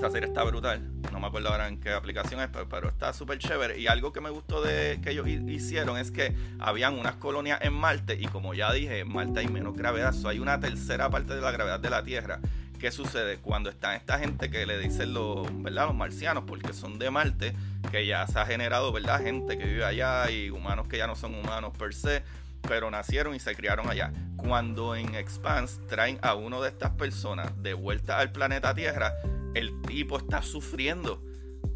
esa 0.00 0.10
serie 0.10 0.28
está 0.28 0.44
brutal. 0.44 0.80
No 1.12 1.20
me 1.20 1.26
acuerdo 1.26 1.50
ahora 1.50 1.68
en 1.68 1.78
qué 1.78 1.90
aplicación 1.90 2.40
es, 2.40 2.48
pero, 2.70 2.88
está 2.88 3.12
súper 3.12 3.38
chévere. 3.38 3.78
Y 3.78 3.86
algo 3.86 4.14
que 4.14 4.22
me 4.22 4.30
gustó 4.30 4.62
de 4.62 4.98
que 5.02 5.10
ellos 5.10 5.28
hicieron 5.28 5.98
es 5.98 6.10
que 6.10 6.34
habían 6.58 6.98
unas 6.98 7.16
colonias 7.16 7.60
en 7.62 7.74
Marte. 7.74 8.16
Y 8.18 8.26
como 8.26 8.54
ya 8.54 8.72
dije, 8.72 9.00
en 9.00 9.12
Marte 9.12 9.40
hay 9.40 9.48
menos 9.48 9.76
gravedad. 9.76 10.14
hay 10.24 10.38
una 10.38 10.58
tercera 10.58 11.10
parte 11.10 11.34
de 11.34 11.42
la 11.42 11.50
gravedad 11.50 11.80
de 11.80 11.90
la 11.90 12.02
Tierra. 12.02 12.40
¿Qué 12.78 12.90
sucede? 12.90 13.40
Cuando 13.40 13.68
está 13.68 13.94
esta 13.94 14.18
gente 14.18 14.50
que 14.50 14.64
le 14.64 14.78
dicen 14.78 15.12
los, 15.12 15.46
¿verdad? 15.62 15.88
los 15.88 15.94
marcianos, 15.94 16.44
porque 16.46 16.72
son 16.72 16.98
de 16.98 17.10
Marte, 17.10 17.54
que 17.90 18.06
ya 18.06 18.26
se 18.26 18.38
ha 18.38 18.46
generado 18.46 18.92
¿verdad? 18.92 19.20
gente 19.20 19.58
que 19.58 19.66
vive 19.66 19.84
allá 19.84 20.30
y 20.30 20.48
humanos 20.48 20.88
que 20.88 20.96
ya 20.96 21.06
no 21.06 21.14
son 21.14 21.34
humanos 21.34 21.76
per 21.76 21.92
se, 21.92 22.22
pero 22.66 22.90
nacieron 22.90 23.34
y 23.34 23.38
se 23.38 23.54
criaron 23.54 23.90
allá. 23.90 24.14
Cuando 24.38 24.96
en 24.96 25.14
Expanse 25.14 25.78
traen 25.90 26.18
a 26.22 26.34
uno 26.34 26.62
de 26.62 26.70
estas 26.70 26.92
personas 26.92 27.52
de 27.62 27.74
vuelta 27.74 28.18
al 28.18 28.32
planeta 28.32 28.74
Tierra, 28.74 29.12
el 29.54 29.80
tipo 29.82 30.18
está 30.18 30.42
sufriendo 30.42 31.22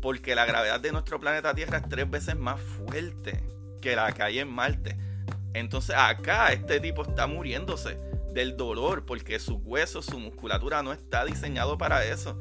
porque 0.00 0.35
la 0.35 0.45
gravedad 0.45 0.81
de 0.81 0.93
nuestro 0.93 1.19
planeta 1.19 1.54
Tierra 1.54 1.78
es 1.78 1.88
tres 1.88 2.11
veces 2.11 2.37
más 2.37 2.61
fuerte 2.61 3.43
que 3.81 3.97
la 3.97 4.12
que 4.12 4.23
hay 4.23 4.38
en 4.38 4.49
Marte. 4.49 4.97
Entonces 5.54 5.95
acá 5.97 6.52
este 6.52 6.81
tipo 6.81 7.02
está 7.02 7.26
muriéndose 7.26 7.97
del 8.33 8.57
dolor 8.57 9.07
porque 9.07 9.38
su 9.38 9.57
hueso, 9.57 10.02
su 10.02 10.19
musculatura 10.19 10.83
no 10.83 10.93
está 10.93 11.25
diseñado 11.25 11.78
para 11.78 12.04
eso. 12.04 12.38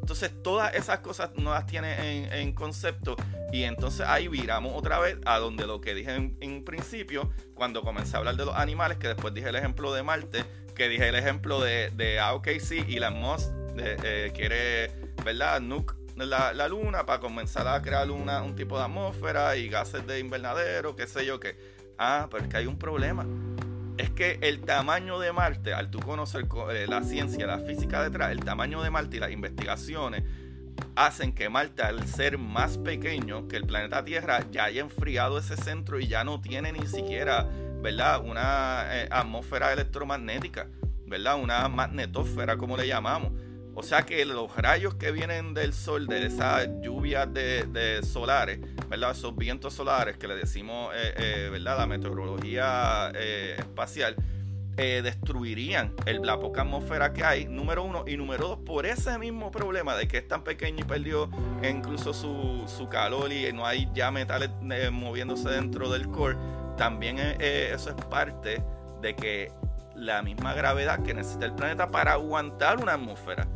Entonces 0.00 0.32
todas 0.42 0.74
esas 0.74 0.98
cosas 1.00 1.30
no 1.36 1.52
las 1.52 1.66
tiene 1.66 2.40
en, 2.40 2.52
concepto 2.52 3.16
y 3.52 3.62
entonces 3.62 4.06
ahí 4.06 4.28
viramos 4.28 4.72
otra 4.74 4.98
vez 4.98 5.16
a 5.24 5.38
donde 5.38 5.66
lo 5.66 5.80
que 5.80 5.94
dije 5.94 6.14
en, 6.14 6.64
principio 6.64 7.30
cuando 7.54 7.82
comencé 7.82 8.16
a 8.16 8.18
hablar 8.18 8.36
de 8.36 8.44
los 8.44 8.54
animales, 8.54 8.98
que 8.98 9.08
después 9.08 9.32
dije 9.32 9.48
el 9.48 9.56
ejemplo 9.56 9.94
de 9.94 10.02
Marte, 10.02 10.44
que 10.74 10.88
dije 10.88 11.08
el 11.08 11.14
ejemplo 11.14 11.60
de, 11.60 11.90
de 11.90 12.18
AOKC 12.18 12.88
y 12.88 12.98
la 12.98 13.10
Moss 13.10 13.52
eh, 13.76 14.32
quiere, 14.34 14.90
¿verdad? 15.24 15.60
Nuke 15.60 15.94
la, 16.16 16.52
la, 16.52 16.68
luna 16.68 17.04
para 17.04 17.18
comenzar 17.18 17.66
a 17.66 17.82
crear 17.82 18.10
una, 18.10 18.42
un 18.42 18.54
tipo 18.54 18.78
de 18.78 18.84
atmósfera 18.84 19.56
y 19.56 19.68
gases 19.68 20.06
de 20.06 20.20
invernadero, 20.20 20.94
qué 20.94 21.06
sé 21.06 21.26
yo 21.26 21.40
qué. 21.40 21.56
Ah, 21.98 22.28
pero 22.30 22.44
es 22.44 22.48
que 22.48 22.56
hay 22.56 22.66
un 22.66 22.78
problema. 22.78 23.26
Es 23.96 24.10
que 24.10 24.38
el 24.42 24.60
tamaño 24.60 25.18
de 25.18 25.32
Marte, 25.32 25.72
al 25.72 25.90
tú 25.90 26.00
conocer 26.00 26.46
eh, 26.70 26.86
la 26.88 27.02
ciencia, 27.02 27.46
la 27.46 27.58
física 27.58 28.02
detrás, 28.02 28.32
el 28.32 28.40
tamaño 28.40 28.82
de 28.82 28.90
Marte 28.90 29.16
y 29.16 29.20
las 29.20 29.30
investigaciones 29.30 30.22
hacen 30.96 31.32
que 31.32 31.48
Marte, 31.48 31.82
al 31.82 32.06
ser 32.06 32.38
más 32.38 32.78
pequeño 32.78 33.46
que 33.48 33.56
el 33.56 33.64
planeta 33.64 34.04
Tierra, 34.04 34.44
ya 34.50 34.64
haya 34.64 34.80
enfriado 34.80 35.38
ese 35.38 35.56
centro 35.56 36.00
y 36.00 36.08
ya 36.08 36.24
no 36.24 36.40
tiene 36.40 36.72
ni 36.72 36.86
siquiera, 36.86 37.48
¿verdad? 37.84 38.22
Una 38.24 38.86
eh, 38.88 39.08
atmósfera 39.10 39.70
electromagnética, 39.74 40.68
¿verdad? 41.06 41.38
Una 41.38 41.68
magnetósfera, 41.68 42.56
como 42.56 42.78
le 42.78 42.86
llamamos. 42.86 43.32
O 43.74 43.82
sea 43.82 44.04
que 44.04 44.24
los 44.24 44.56
rayos 44.56 44.94
que 44.94 45.12
vienen 45.12 45.52
del 45.52 45.74
sol, 45.74 46.06
de 46.06 46.24
esas 46.24 46.66
lluvias 46.80 47.28
de, 47.34 48.00
solares, 48.02 48.60
¿verdad? 48.88 49.10
Esos 49.10 49.36
vientos 49.36 49.74
solares 49.74 50.16
que 50.16 50.26
le 50.26 50.34
decimos, 50.34 50.94
eh, 50.94 51.14
eh, 51.18 51.48
¿verdad? 51.52 51.76
La 51.76 51.86
meteorología 51.86 53.12
espacial, 53.58 54.16
destruirían 54.76 55.94
el, 56.06 56.22
la 56.22 56.40
poca 56.40 56.62
atmósfera 56.62 57.12
que 57.12 57.22
hay, 57.22 57.44
número 57.44 57.84
uno. 57.84 58.04
Y 58.06 58.16
número 58.16 58.48
dos, 58.48 58.58
por 58.60 58.86
ese 58.86 59.18
mismo 59.18 59.50
problema 59.50 59.94
de 59.94 60.08
que 60.08 60.18
es 60.18 60.26
tan 60.26 60.42
pequeño 60.42 60.80
y 60.80 60.84
perdió 60.84 61.28
incluso 61.62 62.14
su, 62.14 62.64
su 62.66 62.88
calor 62.88 63.30
y 63.30 63.52
no 63.52 63.66
hay 63.66 63.90
ya 63.94 64.10
metales 64.10 64.48
moviéndose 64.90 65.50
dentro 65.50 65.90
del 65.92 66.08
core, 66.08 66.36
también 66.76 67.18
eso 67.18 67.90
es 67.90 68.04
parte 68.06 68.62
de 69.00 69.14
que 69.14 69.52
la 69.94 70.22
misma 70.22 70.54
gravedad 70.54 71.02
que 71.02 71.14
necesita 71.14 71.46
el 71.46 71.54
planeta 71.54 71.90
para 71.90 72.12
aguantar 72.12 72.78
una 72.78 72.94
atmósfera 72.94 73.46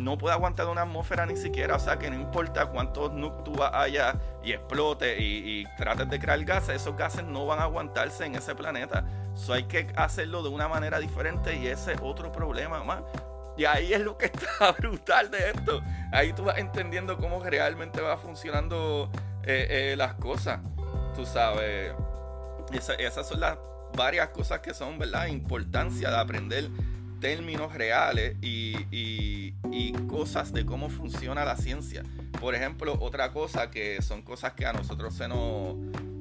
no 0.00 0.16
puede 0.18 0.34
aguantar 0.34 0.66
una 0.68 0.82
atmósfera 0.82 1.26
ni 1.26 1.36
siquiera. 1.36 1.76
O 1.76 1.78
sea 1.78 1.98
que 1.98 2.10
no 2.10 2.16
importa 2.16 2.66
cuántos 2.66 3.12
nuke 3.12 3.44
tú 3.44 3.62
allá 3.62 4.14
y 4.42 4.52
explote 4.52 5.20
y, 5.20 5.64
trates 5.76 6.08
de 6.08 6.18
crear 6.18 6.42
gases, 6.44 6.76
esos 6.76 6.96
gases 6.96 7.24
no 7.24 7.46
van 7.46 7.60
a 7.60 7.64
aguantarse 7.64 8.24
en 8.24 8.34
ese 8.34 8.54
planeta. 8.54 9.04
Eso 9.34 9.52
hay 9.52 9.64
que 9.64 9.92
hacerlo 9.96 10.42
de 10.42 10.48
una 10.48 10.68
manera 10.68 10.98
diferente 10.98 11.56
y 11.56 11.66
ese 11.66 11.92
es 11.94 12.00
otro 12.02 12.32
problema 12.32 12.82
más. 12.82 13.02
Y 13.56 13.64
ahí 13.64 13.92
es 13.92 14.00
lo 14.00 14.16
que 14.16 14.26
está 14.32 14.72
brutal 14.72 15.30
de 15.30 15.50
esto. 15.50 15.80
Ahí 16.12 16.32
tú 16.32 16.44
vas 16.44 16.58
entendiendo 16.58 17.18
cómo 17.18 17.42
realmente 17.42 18.00
va 18.00 18.16
funcionando 18.16 19.10
eh, 19.42 19.92
eh, 19.92 19.96
las 19.96 20.14
cosas. 20.14 20.60
Tú 21.14 21.26
sabes. 21.26 21.92
Esas 22.72 23.28
son 23.28 23.40
las 23.40 23.58
varias 23.96 24.28
cosas 24.28 24.60
que 24.60 24.74
son, 24.74 24.98
¿verdad? 24.98 25.26
Importancia 25.26 26.10
de 26.10 26.16
aprender 26.16 26.70
términos 27.20 27.74
reales 27.74 28.36
y, 28.40 29.52
cosas 30.08 30.52
de 30.52 30.66
cómo 30.66 30.88
funciona 30.90 31.44
la 31.44 31.56
ciencia. 31.56 32.02
Por 32.40 32.54
ejemplo, 32.54 32.96
otra 33.00 33.30
cosa 33.32 33.70
que 33.70 34.02
son 34.02 34.22
cosas 34.22 34.54
que 34.54 34.66
a 34.66 34.72
nosotros 34.72 35.14
se 35.14 35.28
nos, 35.28 35.76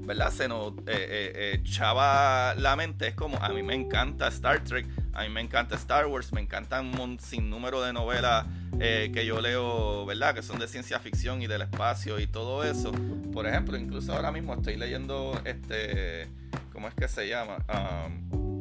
¿verdad? 0.06 0.32
Se 0.32 0.48
nos 0.48 0.74
eh, 0.86 0.86
eh, 0.88 1.52
echaba 1.56 2.54
la 2.56 2.76
mente. 2.76 3.08
Es 3.08 3.16
como, 3.16 3.38
a 3.38 3.50
mí 3.50 3.64
me 3.64 3.74
encanta 3.74 4.28
Star 4.28 4.64
Trek, 4.64 4.88
a 5.14 5.24
mí 5.24 5.30
me 5.30 5.42
encanta 5.42 5.76
Star 5.76 6.06
Wars, 6.06 6.32
me 6.34 6.42
encantan 6.42 7.00
un 7.00 7.20
sinnúmero 7.20 7.82
de 7.82 7.94
novelas 7.94 8.46
eh, 8.80 9.12
que 9.14 9.26
yo 9.26 9.42
leo, 9.42 10.06
¿verdad? 10.06 10.36
Que 10.36 10.42
son 10.42 10.60
de 10.60 10.68
ciencia 10.68 11.00
ficción 11.00 11.42
y 11.42 11.48
del 11.48 11.62
espacio 11.62 12.20
y 12.20 12.28
todo 12.28 12.64
eso. 12.64 12.92
Por 13.34 13.48
ejemplo, 13.48 13.78
incluso 13.78 14.14
ahora 14.14 14.32
mismo 14.32 14.54
estoy 14.54 14.78
leyendo 14.78 15.40
este, 15.46 16.28
¿cómo 16.72 16.88
es 16.88 16.94
que 16.94 17.08
se 17.08 17.28
llama? 17.28 17.58
Um, 17.68 18.60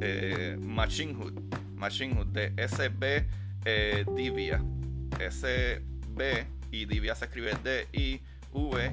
Machine 0.61 1.15
Hood 1.15 1.35
Machine 1.79 2.15
Hood 2.15 2.27
de 2.29 2.53
SB 2.69 3.25
eh, 3.65 4.05
Divia. 4.15 4.63
SB 5.19 6.47
y 6.71 6.85
Divia 6.85 7.15
se 7.15 7.25
escribe 7.27 7.57
D-I-V-Y-A. 7.63 8.93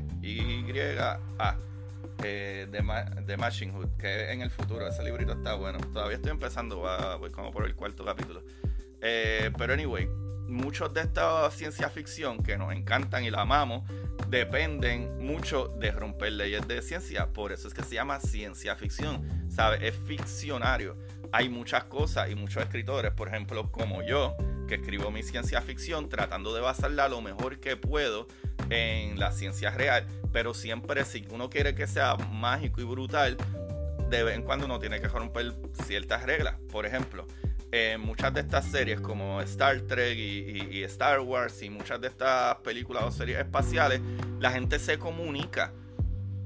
Eh, 2.23 2.67
de, 2.71 3.37
Machine 3.37 3.73
Hood, 3.73 3.89
que 3.97 4.31
en 4.31 4.41
el 4.41 4.49
futuro 4.49 4.87
ese 4.87 5.03
librito 5.03 5.33
está 5.33 5.55
bueno. 5.55 5.79
Todavía 5.79 6.15
estoy 6.15 6.31
empezando, 6.31 6.77
voy 7.19 7.29
como 7.31 7.51
por 7.51 7.65
el 7.65 7.75
cuarto 7.75 8.05
capítulo. 8.05 8.41
Eh, 9.01 9.51
pero 9.57 9.73
anyway, 9.73 10.07
muchos 10.47 10.93
de 10.93 11.01
esta 11.01 11.49
ciencia 11.51 11.89
ficción 11.89 12.43
que 12.43 12.57
nos 12.57 12.73
encantan 12.73 13.23
y 13.23 13.31
la 13.31 13.41
amamos 13.41 13.89
dependen 14.29 15.17
mucho 15.25 15.67
de 15.79 15.91
romper 15.91 16.33
leyes 16.33 16.67
de 16.67 16.81
ciencia. 16.81 17.27
Por 17.33 17.51
eso 17.51 17.67
es 17.67 17.73
que 17.73 17.83
se 17.83 17.95
llama 17.95 18.19
ciencia 18.19 18.75
ficción. 18.75 19.49
¿Sabe? 19.49 19.87
Es 19.87 19.95
ficcionario 19.95 20.97
hay 21.35 21.49
muchas 21.49 21.83
cosas 21.85 22.29
y 22.29 22.35
muchos 22.35 22.63
escritores, 22.63 23.11
por 23.11 23.27
ejemplo, 23.27 23.69
como 23.69 24.01
yo, 24.03 24.37
que 24.69 24.75
escribo 24.75 25.11
mi 25.11 25.21
ciencia 25.21 25.61
ficción 25.61 26.07
tratando 26.07 26.53
de 26.53 26.61
basarla 26.61 27.09
lo 27.09 27.21
mejor 27.21 27.59
que 27.59 27.75
puedo 27.75 28.27
en 28.69 29.19
la 29.19 29.33
ciencia 29.33 29.71
real, 29.71 30.07
pero 30.31 30.53
siempre 30.53 31.03
si 31.03 31.25
uno 31.29 31.49
quiere 31.49 31.75
que 31.75 31.87
sea 31.87 32.15
mágico 32.15 32.79
y 32.79 32.85
brutal, 32.85 33.35
de 34.09 34.23
vez 34.23 34.35
en 34.35 34.43
cuando 34.43 34.65
uno 34.65 34.79
tiene 34.79 35.01
que 35.01 35.09
romper 35.09 35.53
ciertas 35.85 36.23
reglas. 36.23 36.55
Por 36.71 36.85
ejemplo, 36.85 37.27
en 37.75 37.99
muchas 37.99 38.33
de 38.33 38.39
estas 38.39 38.65
series 38.65 39.01
como 39.01 39.41
Star 39.41 39.81
Trek 39.81 40.17
y, 40.17 40.83
Star 40.83 41.19
Wars 41.19 41.61
y 41.61 41.69
muchas 41.69 41.99
de 41.99 42.07
estas 42.07 42.55
películas 42.55 43.03
o 43.03 43.11
series 43.11 43.39
espaciales, 43.39 44.01
la 44.39 44.51
gente 44.51 44.79
se 44.79 44.97
comunica 44.97 45.73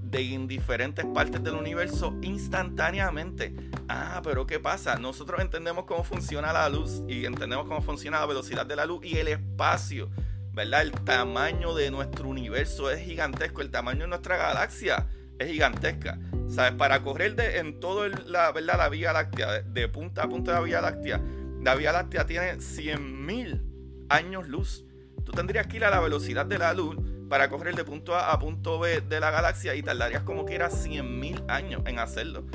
de 0.01 0.33
en 0.33 0.47
diferentes 0.47 1.05
partes 1.05 1.43
del 1.43 1.53
universo 1.53 2.15
instantáneamente. 2.23 3.53
Ah, 3.87 4.21
pero 4.23 4.47
¿qué 4.47 4.59
pasa? 4.59 4.95
Nosotros 4.97 5.39
entendemos 5.39 5.85
cómo 5.85 6.03
funciona 6.03 6.51
la 6.51 6.67
luz 6.67 7.03
y 7.07 7.25
entendemos 7.25 7.67
cómo 7.67 7.81
funciona 7.81 8.19
la 8.19 8.25
velocidad 8.25 8.65
de 8.65 8.75
la 8.75 8.87
luz 8.87 9.05
y 9.05 9.17
el 9.19 9.27
espacio, 9.27 10.09
¿verdad? 10.51 10.81
El 10.81 10.91
tamaño 10.93 11.75
de 11.75 11.91
nuestro 11.91 12.27
universo 12.27 12.89
es 12.89 13.05
gigantesco, 13.05 13.61
el 13.61 13.69
tamaño 13.69 14.01
de 14.01 14.07
nuestra 14.07 14.35
galaxia 14.35 15.07
es 15.37 15.47
gigantesca. 15.47 16.17
¿Sabes? 16.49 16.73
Para 16.73 17.01
correr 17.01 17.35
de, 17.35 17.59
en 17.59 17.79
toda 17.79 18.09
la, 18.25 18.51
¿verdad? 18.51 18.77
la 18.77 18.89
Vía 18.89 19.13
Láctea, 19.13 19.61
de, 19.61 19.87
punta 19.87 20.23
a 20.23 20.29
punta 20.29 20.51
de 20.51 20.57
la 20.57 20.63
Vía 20.63 20.81
Láctea, 20.81 21.21
la 21.61 21.75
Vía 21.75 21.91
Láctea 21.91 22.25
tiene 22.25 22.55
100.000 22.55 23.61
años 24.09 24.47
luz. 24.47 24.85
Tú 25.23 25.31
tendrías 25.31 25.67
que 25.67 25.77
ir 25.77 25.85
a 25.85 25.91
la 25.91 25.99
velocidad 25.99 26.45
de 26.45 26.57
la 26.57 26.73
luz 26.73 26.97
para 27.29 27.49
correr 27.49 27.75
de 27.75 27.83
punto 27.83 28.15
A 28.15 28.31
a 28.31 28.39
punto 28.39 28.79
B 28.79 29.01
de 29.01 29.19
la 29.19 29.29
galaxia 29.29 29.75
y 29.75 29.83
tardarías 29.83 30.23
como 30.23 30.45
que 30.45 30.55
era 30.55 30.69
100.000 30.69 31.45
años 31.49 31.83
en 31.85 31.99
hacerlo. 31.99 32.45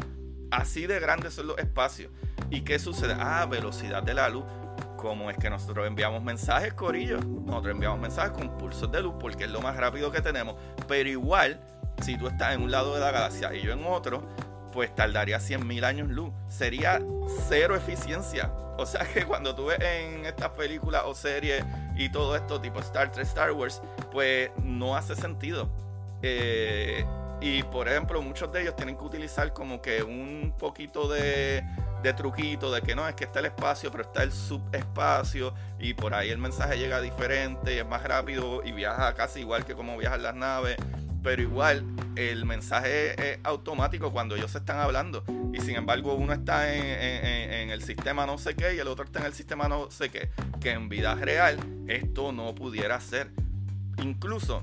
Así 0.51 0.87
de 0.87 0.99
grandes 0.99 1.35
son 1.35 1.47
los 1.47 1.59
espacios. 1.59 2.11
¿Y 2.51 2.63
qué 2.63 2.79
sucede? 2.79 3.15
Ah, 3.19 3.47
velocidad 3.47 4.03
de 4.03 4.15
la 4.15 4.29
luz. 4.29 4.45
¿Cómo 4.97 5.31
es 5.31 5.37
que 5.37 5.51
nosotros 5.51 5.87
enviamos 5.87 6.23
mensajes, 6.23 6.73
Corillo? 6.73 7.19
Nosotros 7.21 7.75
enviamos 7.75 8.01
mensajes 8.01 8.33
con 8.33 8.57
pulsos 8.57 8.91
de 8.91 9.03
luz 9.03 9.15
porque 9.21 9.45
es 9.45 9.51
lo 9.51 9.61
más 9.61 9.77
rápido 9.77 10.11
que 10.11 10.21
tenemos. 10.21 10.57
Pero 10.89 11.09
igual, 11.09 11.61
si 12.03 12.17
tú 12.17 12.29
estás 12.29 12.55
en 12.55 12.63
un 12.63 12.71
lado 12.71 12.95
de 12.95 13.01
la 13.01 13.11
galaxia 13.11 13.55
y 13.55 13.63
yo 13.63 13.73
en 13.73 13.85
otro, 13.87 14.27
pues 14.73 14.95
tardaría 14.95 15.39
100.000 15.39 15.85
años 15.85 16.09
luz. 16.09 16.33
Sería 16.49 17.01
cero 17.49 17.77
eficiencia. 17.77 18.51
O 18.77 18.87
sea 18.87 19.05
que 19.05 19.25
cuando 19.25 19.55
tú 19.55 19.67
ves 19.67 19.79
en 19.81 20.27
estas 20.27 20.49
películas 20.49 21.03
o 21.07 21.15
series 21.15 21.65
y 21.95 22.09
todo 22.09 22.35
esto, 22.35 22.61
tipo 22.61 22.81
Star 22.81 23.13
Trek, 23.13 23.25
Star 23.25 23.53
Wars, 23.53 23.81
pues 24.11 24.51
no 24.65 24.97
hace 24.97 25.15
sentido. 25.15 25.71
Eh, 26.21 27.05
y 27.41 27.63
por 27.63 27.89
ejemplo, 27.89 28.23
muchos 28.23 28.51
de 28.53 28.63
ellos 28.63 28.75
tienen 28.75 28.97
que 28.97 29.05
utilizar 29.05 29.53
como 29.53 29.83
que 29.83 30.03
un 30.03 30.55
poquito 30.59 31.09
de, 31.09 31.63
truquito 32.17 32.73
de 32.73 32.83
que 32.83 32.95
no, 32.95 33.07
es 33.07 33.15
que 33.15 33.25
está 33.25 33.41
el 33.41 33.47
espacio, 33.47 33.91
pero 33.91 34.05
está 34.05 34.23
el 34.23 34.33
subespacio 34.33 35.55
y 35.79 35.95
por 35.95 36.15
ahí 36.15 36.31
el 36.31 36.39
mensaje 36.39 36.79
llega 36.79 37.01
diferente 37.01 37.75
y 37.75 37.79
es 37.79 37.87
más 37.87 38.03
rápido 38.03 38.65
y 38.65 38.73
viaja 38.73 39.15
casi 39.15 39.41
igual 39.41 39.65
que 39.65 39.75
como 39.75 39.97
viajan 39.97 40.23
las 40.23 40.35
naves. 40.35 40.77
Pero 41.25 41.43
igual 41.43 41.85
el 42.15 42.45
mensaje 42.45 43.33
es 43.33 43.39
automático 43.43 44.13
cuando 44.13 44.37
ellos 44.37 44.55
están 44.55 44.79
hablando. 44.79 45.25
Y 45.53 45.61
sin 45.61 45.75
embargo 45.75 46.15
uno 46.15 46.33
está 46.33 46.73
en, 46.73 46.85
en 46.85 47.71
el 47.71 47.83
sistema 47.83 48.27
no 48.27 48.39
sé 48.39 48.55
qué 48.55 48.77
y 48.77 48.79
el 48.79 48.87
otro 48.87 49.05
está 49.05 49.21
en 49.21 49.27
el 49.27 49.35
sistema 49.35 49.67
no 49.67 49.91
sé 49.91 50.11
qué. 50.11 50.31
Que 50.61 50.71
en 50.73 50.89
vida 50.89 51.15
real 51.17 51.59
esto 51.89 52.31
no 52.31 52.55
pudiera 52.55 53.01
ser. 53.01 53.31
Incluso 54.03 54.63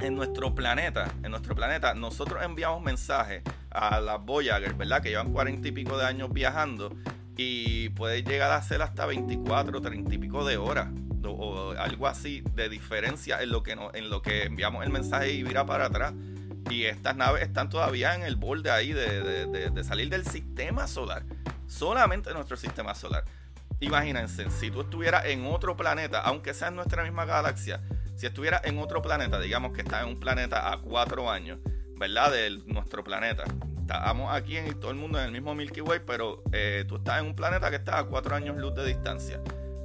en 0.00 0.16
nuestro 0.16 0.54
planeta, 0.54 1.12
en 1.22 1.30
nuestro 1.30 1.54
planeta, 1.54 1.94
nosotros 1.94 2.42
enviamos 2.42 2.82
mensajes 2.82 3.42
a 3.70 4.00
las 4.00 4.24
Voyager, 4.24 4.74
¿verdad? 4.74 5.02
Que 5.02 5.10
llevan 5.10 5.32
cuarenta 5.32 5.68
y 5.68 5.72
pico 5.72 5.96
de 5.98 6.06
años 6.06 6.32
viajando 6.32 6.96
y 7.36 7.88
puede 7.90 8.22
llegar 8.22 8.50
a 8.52 8.62
ser 8.62 8.82
hasta 8.82 9.06
24, 9.06 9.80
30 9.80 10.14
y 10.14 10.18
pico 10.18 10.44
de 10.44 10.56
horas 10.56 10.88
o, 11.24 11.72
algo 11.78 12.06
así 12.06 12.42
de 12.54 12.68
diferencia 12.68 13.42
en 13.42 13.50
lo 13.50 13.62
que 13.62 13.72
en 13.72 14.10
lo 14.10 14.22
que 14.22 14.44
enviamos 14.44 14.84
el 14.84 14.90
mensaje 14.90 15.32
y 15.32 15.42
vira 15.42 15.64
para 15.64 15.86
atrás. 15.86 16.14
Y 16.70 16.84
estas 16.84 17.16
naves 17.16 17.42
están 17.42 17.68
todavía 17.68 18.14
en 18.14 18.22
el 18.22 18.36
borde 18.36 18.70
ahí 18.70 18.92
de, 18.92 19.46
de 19.46 19.84
salir 19.84 20.08
del 20.08 20.24
sistema 20.24 20.86
solar. 20.86 21.24
Solamente 21.66 22.32
nuestro 22.32 22.56
sistema 22.56 22.94
solar. 22.94 23.24
Imagínense, 23.80 24.48
si 24.50 24.70
tú 24.70 24.82
estuvieras 24.82 25.24
en 25.26 25.44
otro 25.46 25.76
planeta, 25.76 26.20
aunque 26.20 26.54
sea 26.54 26.68
en 26.68 26.76
nuestra 26.76 27.02
misma 27.02 27.24
galaxia, 27.24 27.80
si 28.14 28.26
estuviera 28.26 28.60
en 28.62 28.78
otro 28.78 29.02
planeta, 29.02 29.40
digamos 29.40 29.72
que 29.72 29.80
está 29.80 30.02
en 30.02 30.08
un 30.08 30.20
planeta 30.20 30.72
a 30.72 30.78
cuatro 30.78 31.28
años, 31.28 31.58
¿verdad? 31.96 32.30
De 32.30 32.62
nuestro 32.66 33.02
planeta. 33.02 33.44
Estamos 33.82 34.32
aquí 34.32 34.56
en 34.56 34.78
todo 34.80 34.90
el 34.90 34.96
mundo 34.96 35.18
en 35.18 35.26
el 35.26 35.32
mismo 35.32 35.54
Milky 35.54 35.80
Way, 35.80 36.00
pero 36.06 36.42
eh, 36.52 36.84
tú 36.88 36.96
estás 36.96 37.20
en 37.20 37.26
un 37.26 37.36
planeta 37.36 37.68
que 37.68 37.76
está 37.76 37.98
a 37.98 38.04
cuatro 38.04 38.34
años 38.34 38.56
luz 38.56 38.74
de 38.74 38.86
distancia. 38.86 39.40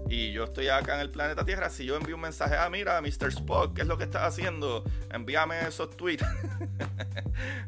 Y 0.09 0.31
yo 0.31 0.45
estoy 0.45 0.69
acá 0.69 0.95
en 0.95 1.01
el 1.01 1.09
planeta 1.09 1.43
Tierra. 1.43 1.69
Si 1.69 1.83
yo 1.83 1.97
envío 1.97 2.15
un 2.15 2.21
mensaje, 2.21 2.55
ah, 2.55 2.69
mira, 2.69 3.01
Mr. 3.01 3.27
Spock, 3.29 3.73
¿qué 3.73 3.81
es 3.81 3.87
lo 3.87 3.97
que 3.97 4.05
estás 4.05 4.23
haciendo? 4.23 4.85
Envíame 5.11 5.67
esos 5.67 5.95
tweets. 5.95 6.25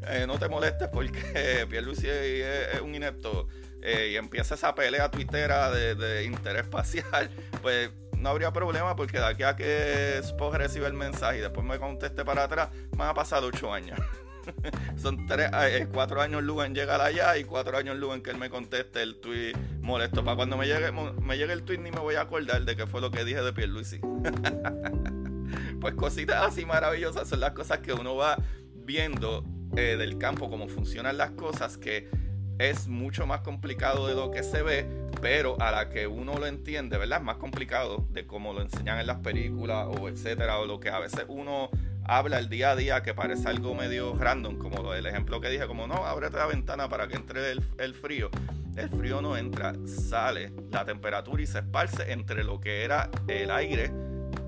Eh, 0.08 0.26
no 0.26 0.40
te 0.40 0.48
molestes 0.50 0.88
porque 0.88 1.66
Pierluisi 1.70 2.08
es, 2.08 2.74
es 2.74 2.82
un 2.82 2.96
inepto. 2.96 3.48
Eh, 3.84 4.10
y 4.14 4.16
empieza 4.16 4.56
esa 4.56 4.74
pelea 4.74 5.12
tuitera 5.12 5.70
de, 5.70 5.94
de 5.94 6.24
interés 6.24 6.64
espacial. 6.64 7.30
Pues 7.62 7.92
no 8.18 8.30
habría 8.30 8.52
problema 8.52 8.96
porque 8.96 9.20
de 9.20 9.26
aquí 9.26 9.44
a 9.44 9.56
que 9.56 10.18
Spock 10.20 10.56
reciba 10.56 10.88
el 10.88 10.94
mensaje 10.94 11.38
y 11.38 11.42
después 11.42 11.66
me 11.66 11.78
conteste 11.78 12.26
para 12.26 12.46
atrás, 12.46 12.70
me 12.98 13.04
ha 13.04 13.14
pasado 13.14 13.48
ocho 13.48 13.72
años. 13.72 14.00
Son 14.98 15.26
tres, 15.26 15.50
eh, 15.54 15.88
cuatro 15.92 16.22
años 16.22 16.44
luz 16.44 16.66
en 16.66 16.76
llegar 16.76 17.02
allá 17.02 17.38
y 17.38 17.44
cuatro 17.44 17.78
años 17.78 17.98
luz 17.98 18.16
en 18.16 18.22
que 18.22 18.32
él 18.32 18.38
me 18.38 18.50
conteste 18.50 19.02
el 19.02 19.20
tweet 19.20 19.54
molesto. 19.82 20.24
Para 20.24 20.36
cuando 20.36 20.58
me 20.58 20.68
llegue, 20.68 20.92
me 20.92 21.38
llegue 21.38 21.54
el 21.54 21.64
tweet 21.64 21.80
ni 21.80 21.92
me 21.92 22.00
voy 22.00 22.16
a 22.16 22.22
acordar 22.22 22.64
de 22.64 22.76
qué 22.76 22.88
fue 22.88 23.02
lo 23.02 23.12
que 23.12 23.24
dije 23.24 23.42
de 23.42 23.54
Pierluisi. 23.54 24.00
pues 25.82 25.96
cositas 25.96 26.44
así 26.44 26.66
maravillosas 26.66 27.28
son 27.28 27.40
las 27.40 27.52
cosas 27.52 27.80
que 27.80 27.94
uno 27.94 28.16
va 28.16 28.38
viendo 28.74 29.44
eh, 29.76 29.98
del 29.98 30.18
campo, 30.18 30.50
cómo 30.50 30.68
funcionan 30.68 31.18
las 31.18 31.32
cosas, 31.32 31.78
que 31.78 32.10
es 32.60 32.88
mucho 32.88 33.26
más 33.26 33.42
complicado 33.42 34.08
de 34.08 34.16
lo 34.16 34.32
que 34.32 34.44
se 34.44 34.62
ve, 34.62 34.86
pero 35.22 35.56
a 35.62 35.72
la 35.72 35.90
que 35.90 36.08
uno 36.08 36.38
lo 36.38 36.46
entiende, 36.46 36.98
¿verdad? 36.98 37.20
Es 37.20 37.24
más 37.24 37.38
complicado 37.38 38.06
de 38.12 38.28
cómo 38.28 38.52
lo 38.54 38.62
enseñan 38.62 39.00
en 39.00 39.08
las 39.08 39.20
películas 39.20 39.88
o 39.88 40.10
etcétera, 40.10 40.60
o 40.60 40.66
lo 40.66 40.80
que 40.80 40.90
a 40.90 41.00
veces 41.00 41.24
uno 41.30 41.70
habla 42.10 42.40
el 42.40 42.50
día 42.50 42.72
a 42.72 42.76
día 42.76 43.04
que 43.04 43.14
parece 43.14 43.48
algo 43.48 43.76
medio 43.76 44.16
random, 44.16 44.58
como 44.58 44.94
el 44.94 45.06
ejemplo 45.06 45.40
que 45.40 45.50
dije, 45.50 45.68
como 45.68 45.88
no, 45.88 46.06
ábrete 46.06 46.38
la 46.38 46.48
ventana 46.48 46.90
para 46.90 47.08
que 47.08 47.16
entre 47.16 47.52
el, 47.52 47.64
el 47.78 47.94
frío. 47.94 48.30
El 48.76 48.90
frío 48.90 49.22
no 49.22 49.38
entra, 49.38 49.74
sale 49.86 50.52
la 50.72 50.86
temperatura 50.86 51.42
y 51.42 51.46
se 51.46 51.60
esparce 51.60 52.12
entre 52.12 52.44
lo 52.44 52.60
que 52.60 52.84
era 52.84 53.10
el 53.28 53.52
aire 53.52 53.92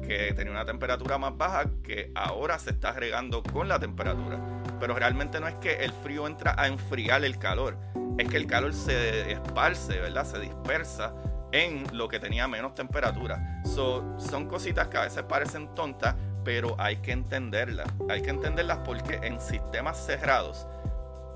que 0.01 0.33
tenía 0.33 0.51
una 0.51 0.65
temperatura 0.65 1.17
más 1.17 1.37
baja 1.37 1.69
que 1.83 2.11
ahora 2.15 2.57
se 2.59 2.71
está 2.71 2.89
agregando 2.89 3.43
con 3.43 3.67
la 3.67 3.79
temperatura. 3.79 4.39
Pero 4.79 4.95
realmente 4.95 5.39
no 5.39 5.47
es 5.47 5.55
que 5.55 5.73
el 5.83 5.93
frío 5.93 6.27
entra 6.27 6.55
a 6.57 6.67
enfriar 6.67 7.23
el 7.23 7.37
calor, 7.37 7.77
es 8.17 8.27
que 8.27 8.37
el 8.37 8.47
calor 8.47 8.73
se 8.73 9.31
esparce, 9.31 9.99
¿verdad? 9.99 10.25
Se 10.25 10.39
dispersa 10.39 11.13
en 11.51 11.85
lo 11.95 12.07
que 12.07 12.19
tenía 12.19 12.47
menos 12.47 12.73
temperatura. 12.73 13.61
son 13.65 14.47
cositas 14.47 14.87
que 14.87 14.97
a 14.97 15.01
veces 15.01 15.23
parecen 15.23 15.73
tontas, 15.75 16.15
pero 16.43 16.75
hay 16.79 16.97
que 16.97 17.11
entenderlas. 17.11 17.87
Hay 18.09 18.21
que 18.21 18.29
entenderlas 18.29 18.79
porque 18.79 19.19
en 19.23 19.39
sistemas 19.39 19.97
cerrados, 19.97 20.67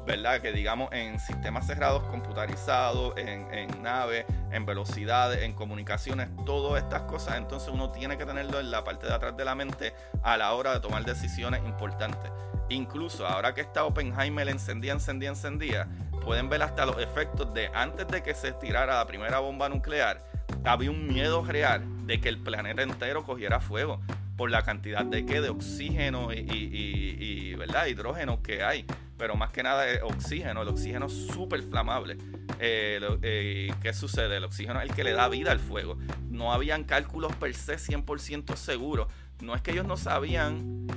¿verdad? 0.06 0.42
Que 0.42 0.52
digamos 0.52 0.92
en 0.92 1.20
sistemas 1.20 1.68
cerrados 1.68 2.04
computarizados, 2.04 3.18
en, 3.18 3.52
en 3.54 3.84
naves, 3.84 4.26
en 4.52 4.66
velocidades, 4.66 5.44
en 5.44 5.54
comunicaciones, 5.54 6.30
todas 6.46 6.82
estas 6.82 7.04
cosas, 7.04 7.38
entonces 7.38 7.70
uno 7.70 7.92
tiene 7.92 8.18
que 8.18 8.26
tenerlo 8.26 8.60
en 8.60 8.72
la 8.72 8.84
parte 8.84 9.08
de 9.08 9.14
atrás 9.14 9.36
de 9.36 9.46
la 9.46 9.56
mente 9.56 9.94
a 10.24 10.38
la 10.38 10.54
hora 10.54 10.74
de 10.74 10.80
tomar 10.80 11.04
decisiones 11.04 11.62
importantes. 11.66 12.32
Incluso 12.70 13.28
ahora 13.28 13.54
que 13.54 13.62
está 13.62 13.84
Oppenheimer 13.84 14.50
encendía, 14.50 14.94
encendía, 14.94 15.30
encendía, 15.30 15.88
pueden 16.24 16.50
ver 16.50 16.64
hasta 16.64 16.86
los 16.86 16.98
efectos 16.98 17.54
de 17.54 17.70
antes 17.74 18.08
de 18.08 18.24
que 18.24 18.34
se 18.34 18.52
tirara 18.54 18.98
la 18.98 19.06
primera 19.06 19.40
bomba 19.40 19.70
nuclear, 19.70 20.20
había 20.64 20.90
un 20.90 21.08
miedo 21.08 21.44
real 21.44 21.84
de 22.08 22.20
que 22.20 22.30
el 22.30 22.40
planeta 22.40 22.82
entero 22.82 23.24
cogiera 23.24 23.60
fuego 23.60 24.00
por 24.36 24.52
la 24.52 24.64
cantidad 24.64 25.06
de 25.06 25.26
que 25.26 25.42
de 25.42 25.50
oxígeno 25.50 26.34
y, 26.34 27.54
¿verdad? 27.56 27.88
hidrógeno 27.88 28.42
que 28.42 28.64
hay. 28.64 28.86
Pero 29.18 29.36
más 29.36 29.52
que 29.52 29.64
nada 29.64 29.88
es 29.88 30.02
oxígeno, 30.04 30.62
el 30.62 30.68
oxígeno 30.68 31.06
es 31.06 31.14
súper 31.28 31.64
flamable. 31.64 32.18
Eh, 32.60 33.00
eh, 33.22 33.74
¿Qué 33.82 33.94
sucede? 33.94 34.38
El 34.38 34.44
oxígeno 34.44 34.82
es 34.82 34.90
el 34.90 34.96
que 34.96 35.06
le 35.06 35.14
da 35.14 35.30
vida 35.30 35.52
al 35.52 35.60
fuego. 35.60 35.98
No 36.30 36.52
habían 36.52 36.84
cálculos 36.84 37.34
per 37.38 37.54
se 37.56 37.76
100% 37.76 38.56
seguros. 38.58 39.08
No 39.42 39.56
es 39.56 39.62
que 39.62 39.72
ellos 39.72 39.86
no 39.86 39.96
sabían 39.96 40.88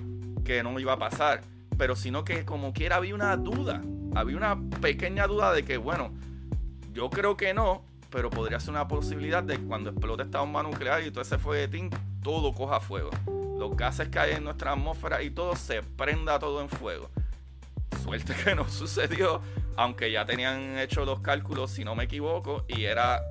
que 0.44 0.62
no 0.62 0.78
iba 0.80 0.94
a 0.94 0.98
pasar, 0.98 1.42
pero 1.76 1.94
sino 1.94 2.24
que 2.24 2.44
como 2.44 2.72
quiera 2.72 2.96
había 2.96 3.14
una 3.14 3.36
duda 3.36 3.82
había 4.14 4.36
una 4.36 4.58
pequeña 4.80 5.26
duda 5.26 5.52
de 5.52 5.64
que, 5.64 5.76
bueno, 5.76 6.10
yo 6.92 7.10
creo 7.10 7.36
que 7.36 7.54
no, 7.54 7.84
pero 8.10 8.30
podría 8.30 8.60
ser 8.60 8.70
una 8.70 8.88
posibilidad 8.88 9.42
de 9.42 9.58
cuando 9.58 9.90
explote 9.90 10.24
esta 10.24 10.40
bomba 10.40 10.62
nuclear 10.62 11.02
y 11.04 11.10
todo 11.10 11.22
ese 11.22 11.38
fueguetín, 11.38 11.90
todo 12.22 12.52
coja 12.54 12.80
fuego. 12.80 13.10
Los 13.58 13.76
gases 13.76 14.08
que 14.08 14.18
hay 14.18 14.32
en 14.32 14.44
nuestra 14.44 14.72
atmósfera 14.72 15.22
y 15.22 15.30
todo 15.30 15.56
se 15.56 15.82
prenda 15.82 16.38
todo 16.38 16.60
en 16.60 16.68
fuego. 16.68 17.10
Suerte 18.02 18.34
que 18.44 18.54
no 18.54 18.68
sucedió, 18.68 19.40
aunque 19.76 20.12
ya 20.12 20.24
tenían 20.24 20.78
hecho 20.78 21.04
los 21.04 21.20
cálculos, 21.20 21.70
si 21.70 21.84
no 21.84 21.94
me 21.94 22.04
equivoco, 22.04 22.64
y 22.68 22.84
era 22.84 23.22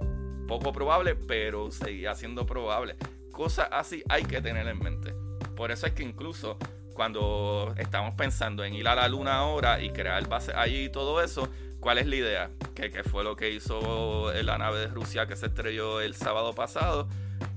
poco 0.48 0.72
probable, 0.72 1.16
pero 1.16 1.72
seguía 1.72 2.16
siendo 2.16 2.46
probable. 2.46 2.96
Cosas 3.32 3.70
así 3.72 4.04
hay 4.10 4.24
que 4.24 4.42
tener 4.42 4.68
en 4.68 4.80
mente. 4.80 5.14
Por 5.56 5.72
eso 5.72 5.88
es 5.88 5.94
que 5.94 6.04
incluso 6.04 6.58
cuando 6.94 7.76
estamos 7.78 8.16
pensando 8.16 8.64
en 8.64 8.74
ir 8.74 8.88
a 8.88 8.96
la 8.96 9.08
luna 9.08 9.38
ahora 9.38 9.82
y 9.82 9.92
crear 9.92 10.28
bases 10.28 10.56
allí 10.56 10.86
y 10.86 10.90
todo 10.90 11.22
eso, 11.22 11.48
¿cuál 11.80 12.00
es 12.00 12.08
la 12.08 12.16
idea? 12.16 12.50
Que, 12.74 13.04
fue 13.04 13.24
lo 13.24 13.36
que 13.36 13.52
hizo 13.52 14.32
la 14.34 14.58
nave 14.58 14.80
de 14.80 14.88
Rusia 14.88 15.28
que 15.28 15.36
se 15.36 15.48
estrelló 15.48 16.02
el 16.02 16.16
sábado 16.16 16.54
pasado. 16.54 17.08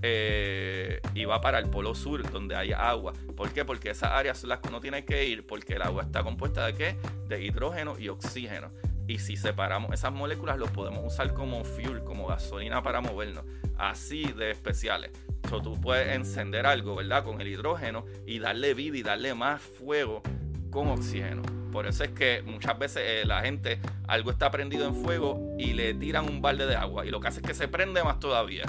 Eh, 0.03 1.01
y 1.15 1.25
va 1.25 1.41
para 1.41 1.59
el 1.59 1.69
polo 1.69 1.95
sur 1.95 2.29
donde 2.31 2.57
hay 2.57 2.73
agua. 2.73 3.13
¿Por 3.37 3.51
qué? 3.51 3.65
Porque 3.65 3.91
esas 3.91 4.11
áreas 4.13 4.39
son 4.39 4.49
las 4.51 4.61
que 4.61 4.69
uno 4.69 4.81
tiene 4.81 5.05
que 5.05 5.27
ir 5.27 5.47
porque 5.47 5.75
el 5.75 5.83
agua 5.83 6.03
está 6.03 6.23
compuesta 6.23 6.67
de 6.67 6.75
qué? 6.75 6.97
De 7.29 7.45
hidrógeno 7.45 7.99
y 7.99 8.09
oxígeno. 8.09 8.71
Y 9.07 9.19
si 9.19 9.37
separamos 9.37 9.93
esas 9.93 10.13
moléculas, 10.13 10.59
los 10.59 10.71
podemos 10.71 11.05
usar 11.05 11.35
como 11.35 11.65
fuel, 11.65 12.05
como 12.05 12.27
gasolina 12.27 12.83
para 12.83 13.01
movernos. 13.01 13.45
Así 13.77 14.25
de 14.33 14.51
especiales 14.51 15.11
tú 15.59 15.81
puedes 15.81 16.15
encender 16.15 16.65
algo, 16.67 16.95
¿verdad? 16.95 17.25
Con 17.25 17.41
el 17.41 17.49
hidrógeno 17.49 18.05
y 18.25 18.39
darle 18.39 18.75
vida 18.75 18.97
y 18.97 19.03
darle 19.03 19.35
más 19.35 19.61
fuego 19.61 20.23
con 20.71 20.89
oxígeno. 20.89 21.43
Por 21.73 21.87
eso 21.87 22.05
es 22.05 22.11
que 22.11 22.43
muchas 22.43 22.79
veces 22.79 23.03
eh, 23.05 23.27
la 23.27 23.43
gente 23.43 23.81
algo 24.07 24.31
está 24.31 24.51
prendido 24.51 24.87
en 24.87 24.95
fuego 24.95 25.55
y 25.59 25.73
le 25.73 25.95
tiran 25.95 26.29
un 26.29 26.41
balde 26.41 26.67
de 26.67 26.77
agua 26.77 27.05
y 27.05 27.11
lo 27.11 27.21
que 27.21 27.29
hace 27.29 27.41
es 27.41 27.47
que 27.47 27.55
se 27.55 27.69
prende 27.69 28.03
más 28.05 28.21
todavía. 28.21 28.65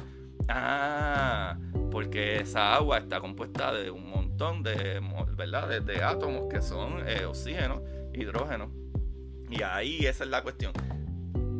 Ah, 0.47 1.58
porque 1.91 2.38
esa 2.38 2.75
agua 2.75 2.97
está 2.97 3.19
compuesta 3.19 3.73
de 3.73 3.91
un 3.91 4.10
montón 4.10 4.63
de, 4.63 5.01
¿verdad? 5.36 5.82
de, 5.82 6.04
átomos 6.04 6.51
que 6.51 6.62
son 6.62 7.08
eh, 7.08 7.25
oxígeno, 7.25 7.84
hidrógeno. 8.13 8.71
Y 9.49 9.62
ahí 9.63 10.06
esa 10.06 10.23
es 10.23 10.30
la 10.30 10.41
cuestión. 10.41 10.71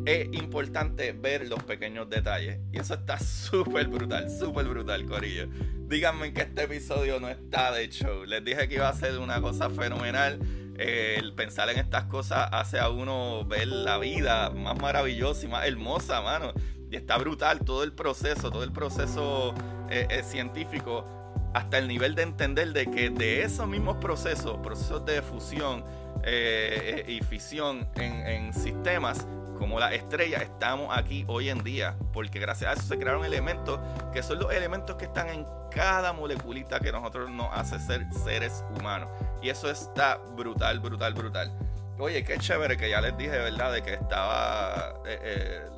Es 0.06 0.26
importante 0.32 1.12
ver 1.12 1.46
los 1.48 1.62
pequeños 1.62 2.08
detalles. 2.10 2.58
Y 2.72 2.78
eso 2.78 2.94
está 2.94 3.18
súper 3.20 3.88
brutal, 3.88 4.30
súper 4.30 4.66
brutal, 4.66 5.06
Corillo. 5.06 5.48
Díganme 5.88 6.32
que 6.32 6.42
este 6.42 6.64
episodio 6.64 7.20
no 7.20 7.28
está 7.28 7.72
de 7.72 7.88
show. 7.90 8.24
Les 8.24 8.42
dije 8.44 8.68
que 8.68 8.76
iba 8.76 8.88
a 8.88 8.94
ser 8.94 9.18
una 9.18 9.40
cosa 9.40 9.68
fenomenal. 9.70 10.40
el 10.78 11.34
pensar 11.34 11.68
en 11.68 11.78
estas 11.78 12.04
cosas 12.04 12.48
hace 12.50 12.78
a 12.78 12.88
uno 12.88 13.44
ver 13.44 13.68
la 13.68 13.98
vida 13.98 14.50
más 14.50 14.80
maravillosa 14.80 15.44
y 15.44 15.48
más 15.48 15.66
hermosa, 15.66 16.22
mano. 16.22 16.52
Y 16.92 16.96
está 16.96 17.16
brutal 17.16 17.60
todo 17.60 17.84
el 17.84 17.94
proceso, 17.94 18.50
todo 18.50 18.64
el 18.64 18.70
proceso 18.70 19.54
eh, 19.88 20.06
eh, 20.10 20.22
científico, 20.22 21.06
hasta 21.54 21.78
el 21.78 21.88
nivel 21.88 22.14
de 22.14 22.22
entender 22.22 22.74
de 22.74 22.84
que 22.90 23.08
de 23.08 23.44
esos 23.44 23.66
mismos 23.66 23.96
procesos, 23.96 24.58
procesos 24.58 25.02
de 25.06 25.22
fusión 25.22 25.84
eh, 26.22 27.02
y 27.08 27.20
fisión 27.24 27.88
en, 27.94 28.52
sistemas, 28.52 29.26
como 29.58 29.80
la 29.80 29.94
estrella, 29.94 30.42
estamos 30.42 30.94
aquí 30.94 31.24
hoy 31.28 31.48
en 31.48 31.64
día, 31.64 31.96
porque 32.12 32.38
gracias 32.38 32.70
a 32.70 32.72
eso 32.74 32.82
se 32.82 32.98
crearon 32.98 33.24
elementos 33.24 33.80
que 34.12 34.22
son 34.22 34.38
los 34.40 34.52
elementos 34.52 34.96
que 34.96 35.06
están 35.06 35.30
en 35.30 35.46
cada 35.70 36.12
moleculita 36.12 36.78
que 36.78 36.92
nosotros 36.92 37.30
nos 37.30 37.48
hace 37.56 37.78
ser 37.78 38.06
seres 38.22 38.66
humanos. 38.78 39.08
Y 39.40 39.48
eso 39.48 39.70
está 39.70 40.18
brutal, 40.36 40.78
brutal, 40.80 41.14
brutal. 41.14 41.58
Oye, 41.98 42.22
qué 42.22 42.36
chévere 42.36 42.76
que 42.76 42.90
ya 42.90 43.00
les 43.00 43.16
dije, 43.16 43.30
¿verdad? 43.30 43.72
De 43.72 43.82
que 43.82 43.94
estaba 43.94 44.92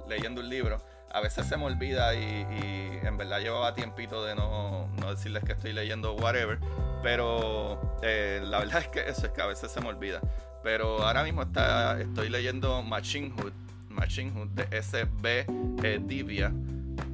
leyendo 0.08 0.40
un 0.40 0.48
libro 0.48 0.80
a 1.14 1.20
veces 1.20 1.46
se 1.46 1.56
me 1.56 1.64
olvida 1.64 2.12
y, 2.14 2.98
en 3.02 3.16
verdad 3.16 3.38
llevaba 3.38 3.72
tiempito 3.74 4.24
de 4.24 4.34
no, 4.34 4.88
decirles 5.08 5.44
que 5.44 5.52
estoy 5.52 5.72
leyendo 5.72 6.14
whatever. 6.14 6.58
Pero 7.02 7.98
eh, 8.02 8.42
la 8.44 8.58
verdad 8.58 8.80
es 8.80 8.88
que 8.88 9.08
eso 9.08 9.26
es 9.26 9.32
que 9.32 9.40
a 9.40 9.46
veces 9.46 9.70
se 9.70 9.80
me 9.80 9.88
olvida. 9.88 10.20
Pero 10.64 11.02
ahora 11.02 11.22
mismo 11.22 11.42
está, 11.42 12.00
estoy 12.00 12.30
leyendo 12.30 12.82
Machine 12.82 13.30
Hood, 13.30 13.52
Machine 13.90 14.32
Hood 14.32 14.48
de 14.48 14.82
SB 14.82 15.46
eh, 15.84 16.00
Divia. 16.02 16.52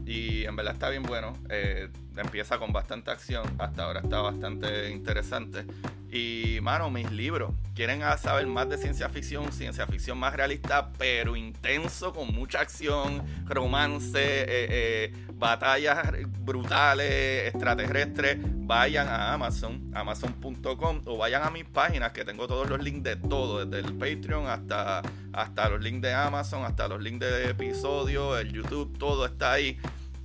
Y 0.06 0.44
en 0.44 0.56
verdad 0.56 0.74
está 0.74 0.88
bien 0.88 1.02
bueno. 1.02 1.36
Eh, 1.50 1.90
empieza 2.16 2.58
con 2.58 2.72
bastante 2.72 3.10
acción. 3.10 3.44
Hasta 3.58 3.84
ahora 3.84 4.00
está 4.00 4.20
bastante 4.20 4.90
interesante. 4.90 5.64
Y, 6.12 6.58
mano, 6.60 6.90
mis 6.90 7.10
libros. 7.10 7.52
Quieren 7.74 8.02
saber 8.18 8.46
más 8.46 8.68
de 8.68 8.76
ciencia 8.76 9.08
ficción, 9.08 9.52
ciencia 9.52 9.86
ficción 9.86 10.18
más 10.18 10.34
realista, 10.34 10.90
pero 10.98 11.36
intenso, 11.36 12.12
con 12.12 12.32
mucha 12.34 12.60
acción, 12.60 13.22
romance, 13.46 14.18
eh, 14.18 14.46
eh, 14.48 15.14
batallas 15.34 16.12
brutales, 16.40 17.48
extraterrestres. 17.48 18.38
Vayan 18.42 19.08
a 19.08 19.32
Amazon, 19.32 19.90
amazon.com, 19.94 21.02
o 21.06 21.16
vayan 21.16 21.42
a 21.44 21.50
mis 21.50 21.64
páginas 21.64 22.12
que 22.12 22.24
tengo 22.24 22.46
todos 22.48 22.68
los 22.68 22.82
links 22.82 23.04
de 23.04 23.16
todo, 23.16 23.64
desde 23.64 23.86
el 23.86 23.94
Patreon 23.94 24.48
hasta, 24.48 25.02
hasta 25.32 25.68
los 25.70 25.80
links 25.80 26.02
de 26.02 26.12
Amazon, 26.12 26.64
hasta 26.64 26.88
los 26.88 27.00
links 27.00 27.20
de 27.20 27.50
episodios, 27.50 28.40
el 28.40 28.52
YouTube, 28.52 28.98
todo 28.98 29.26
está 29.26 29.52
ahí. 29.52 29.78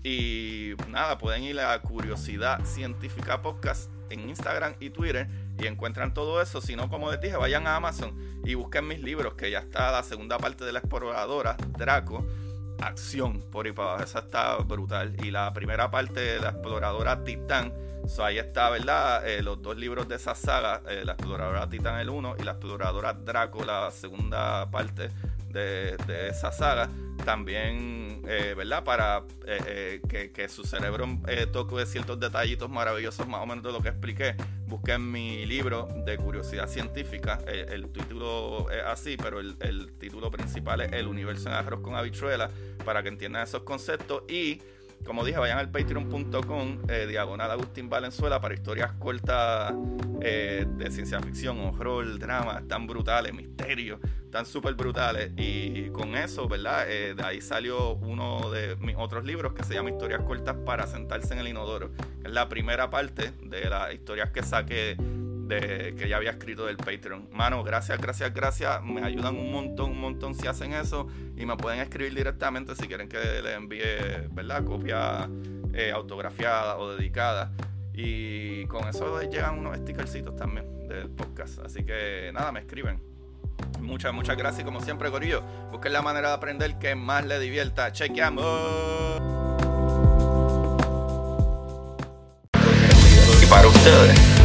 Y 0.07 0.75
nada, 0.87 1.17
pueden 1.17 1.41
ir 1.41 1.59
a 1.59 1.81
Curiosidad 1.81 2.63
Científica 2.63 3.41
Podcast 3.41 3.89
en 4.11 4.29
Instagram 4.29 4.75
y 4.79 4.91
Twitter 4.91 5.27
y 5.57 5.65
encuentran 5.65 6.13
todo 6.13 6.43
eso. 6.43 6.61
Si 6.61 6.75
no, 6.75 6.89
como 6.89 7.09
les 7.09 7.19
dije, 7.19 7.35
vayan 7.37 7.65
a 7.65 7.75
Amazon 7.75 8.15
y 8.45 8.53
busquen 8.53 8.87
mis 8.87 8.99
libros, 9.01 9.33
que 9.33 9.49
ya 9.49 9.57
está 9.57 9.91
la 9.91 10.03
segunda 10.03 10.37
parte 10.37 10.63
de 10.63 10.73
la 10.73 10.77
exploradora, 10.77 11.57
Draco. 11.75 12.23
Acción 12.83 13.41
por 13.51 13.65
ahí 13.65 13.71
para 13.71 13.93
abajo, 13.93 14.03
esa 14.03 14.19
está 14.19 14.57
brutal. 14.57 15.15
Y 15.23 15.31
la 15.31 15.51
primera 15.53 15.89
parte 15.89 16.19
de 16.19 16.39
la 16.39 16.49
exploradora 16.49 17.23
Titán, 17.23 17.73
ahí 18.19 18.37
está, 18.37 18.69
¿verdad? 18.69 19.27
Eh, 19.27 19.41
los 19.41 19.59
dos 19.59 19.75
libros 19.75 20.07
de 20.07 20.17
esa 20.17 20.35
saga, 20.35 20.83
eh, 20.87 21.01
la 21.03 21.13
exploradora 21.13 21.67
Titán 21.67 21.99
el 21.99 22.11
1 22.11 22.35
y 22.37 22.43
la 22.43 22.51
exploradora 22.51 23.13
Draco, 23.13 23.65
la 23.65 23.89
segunda 23.89 24.69
parte 24.69 25.09
de, 25.55 26.27
esa 26.29 26.51
saga 26.51 26.89
también, 27.23 28.21
eh, 28.27 28.53
¿verdad? 28.55 28.83
Para 28.83 29.23
eh, 29.47 30.01
eh, 30.11 30.31
que, 30.33 30.49
su 30.49 30.63
cerebro 30.63 31.07
toque 31.51 31.85
ciertos 31.85 32.19
detallitos 32.19 32.69
maravillosos, 32.69 33.27
más 33.27 33.41
o 33.41 33.45
menos 33.45 33.63
de 33.63 33.71
lo 33.71 33.81
que 33.81 33.89
expliqué. 33.89 34.35
Busquen 34.67 35.11
mi 35.11 35.45
libro 35.45 35.87
de 36.05 36.17
curiosidad 36.17 36.67
científica. 36.67 37.39
El, 37.47 37.89
título 37.89 38.69
es 38.69 38.83
así, 38.83 39.17
pero 39.17 39.39
el, 39.39 39.93
título 39.97 40.29
principal 40.29 40.81
es 40.81 40.91
El 40.91 41.07
universo 41.07 41.49
en 41.49 41.55
arroz 41.55 41.79
con 41.79 41.95
habichuela, 41.95 42.51
para 42.83 43.01
que 43.01 43.09
entiendan 43.09 43.43
esos 43.43 43.63
conceptos. 43.63 44.23
Y 44.29 44.61
como 45.05 45.23
dije, 45.23 45.37
vayan 45.37 45.59
al 45.59 45.69
patreon.com, 45.69 46.79
eh, 46.89 47.05
diagonal 47.07 47.51
Agustín 47.51 47.89
Valenzuela, 47.89 48.41
para 48.41 48.55
historias 48.55 48.91
cortas 48.93 49.73
eh, 50.21 50.65
de 50.67 50.91
ciencia 50.91 51.21
ficción, 51.21 51.59
horror, 51.59 52.17
drama, 52.17 52.63
tan 52.67 52.87
brutales, 52.87 53.33
misterios, 53.33 53.99
tan 54.31 54.45
súper 54.45 54.73
brutales. 54.73 55.31
Y 55.37 55.89
con 55.89 56.15
eso, 56.15 56.47
¿verdad? 56.47 56.89
Eh, 56.89 57.13
de 57.13 57.23
ahí 57.23 57.39
salió 57.39 57.93
uno 57.95 58.49
de 58.49 58.75
mis 58.77 58.95
otros 58.97 59.23
libros 59.25 59.53
que 59.53 59.63
se 59.63 59.75
llama 59.75 59.91
Historias 59.91 60.21
cortas 60.23 60.55
para 60.65 60.87
sentarse 60.87 61.33
en 61.33 61.39
el 61.39 61.47
inodoro. 61.47 61.91
es 62.23 62.31
la 62.31 62.49
primera 62.49 62.89
parte 62.89 63.31
de 63.43 63.69
las 63.69 63.93
historias 63.93 64.31
que 64.31 64.41
saqué 64.41 64.97
de, 65.47 65.95
que 65.97 66.09
ya 66.09 66.17
había 66.17 66.31
escrito 66.31 66.65
del 66.65 66.77
Patreon. 66.77 67.29
Mano, 67.31 67.63
gracias, 67.63 67.99
gracias, 67.99 68.33
gracias. 68.33 68.83
Me 68.83 69.03
ayudan 69.03 69.35
un 69.37 69.51
montón, 69.51 69.91
un 69.91 70.01
montón 70.01 70.35
si 70.35 70.47
hacen 70.47 70.73
eso. 70.73 71.07
Y 71.37 71.45
me 71.45 71.55
pueden 71.55 71.79
escribir 71.79 72.13
directamente 72.15 72.75
si 72.75 72.87
quieren 72.87 73.07
que 73.07 73.17
les 73.17 73.55
envíe, 73.55 74.27
¿verdad? 74.31 74.63
Copia 74.63 75.29
eh, 75.73 75.91
autografiada 75.91 76.77
o 76.77 76.95
dedicada. 76.95 77.51
Y 77.93 78.65
con 78.65 78.87
eso 78.87 79.21
llegan 79.21 79.59
unos 79.59 79.77
stickercitos 79.77 80.35
también 80.35 80.87
del 80.87 81.09
podcast. 81.09 81.59
Así 81.59 81.83
que 81.83 82.31
nada, 82.33 82.51
me 82.51 82.59
escriben. 82.59 83.01
Muchas, 83.79 84.13
muchas 84.13 84.35
gracias. 84.35 84.65
Como 84.65 84.81
siempre, 84.81 85.09
Corillo, 85.11 85.41
busquen 85.71 85.93
la 85.93 86.01
manera 86.01 86.29
de 86.29 86.33
aprender 86.35 86.77
que 86.79 86.95
más 86.95 87.25
les 87.25 87.39
divierta. 87.39 87.91
Chequeamos. 87.91 89.21
Y 93.41 93.45
para 93.45 93.67
ustedes. 93.67 94.44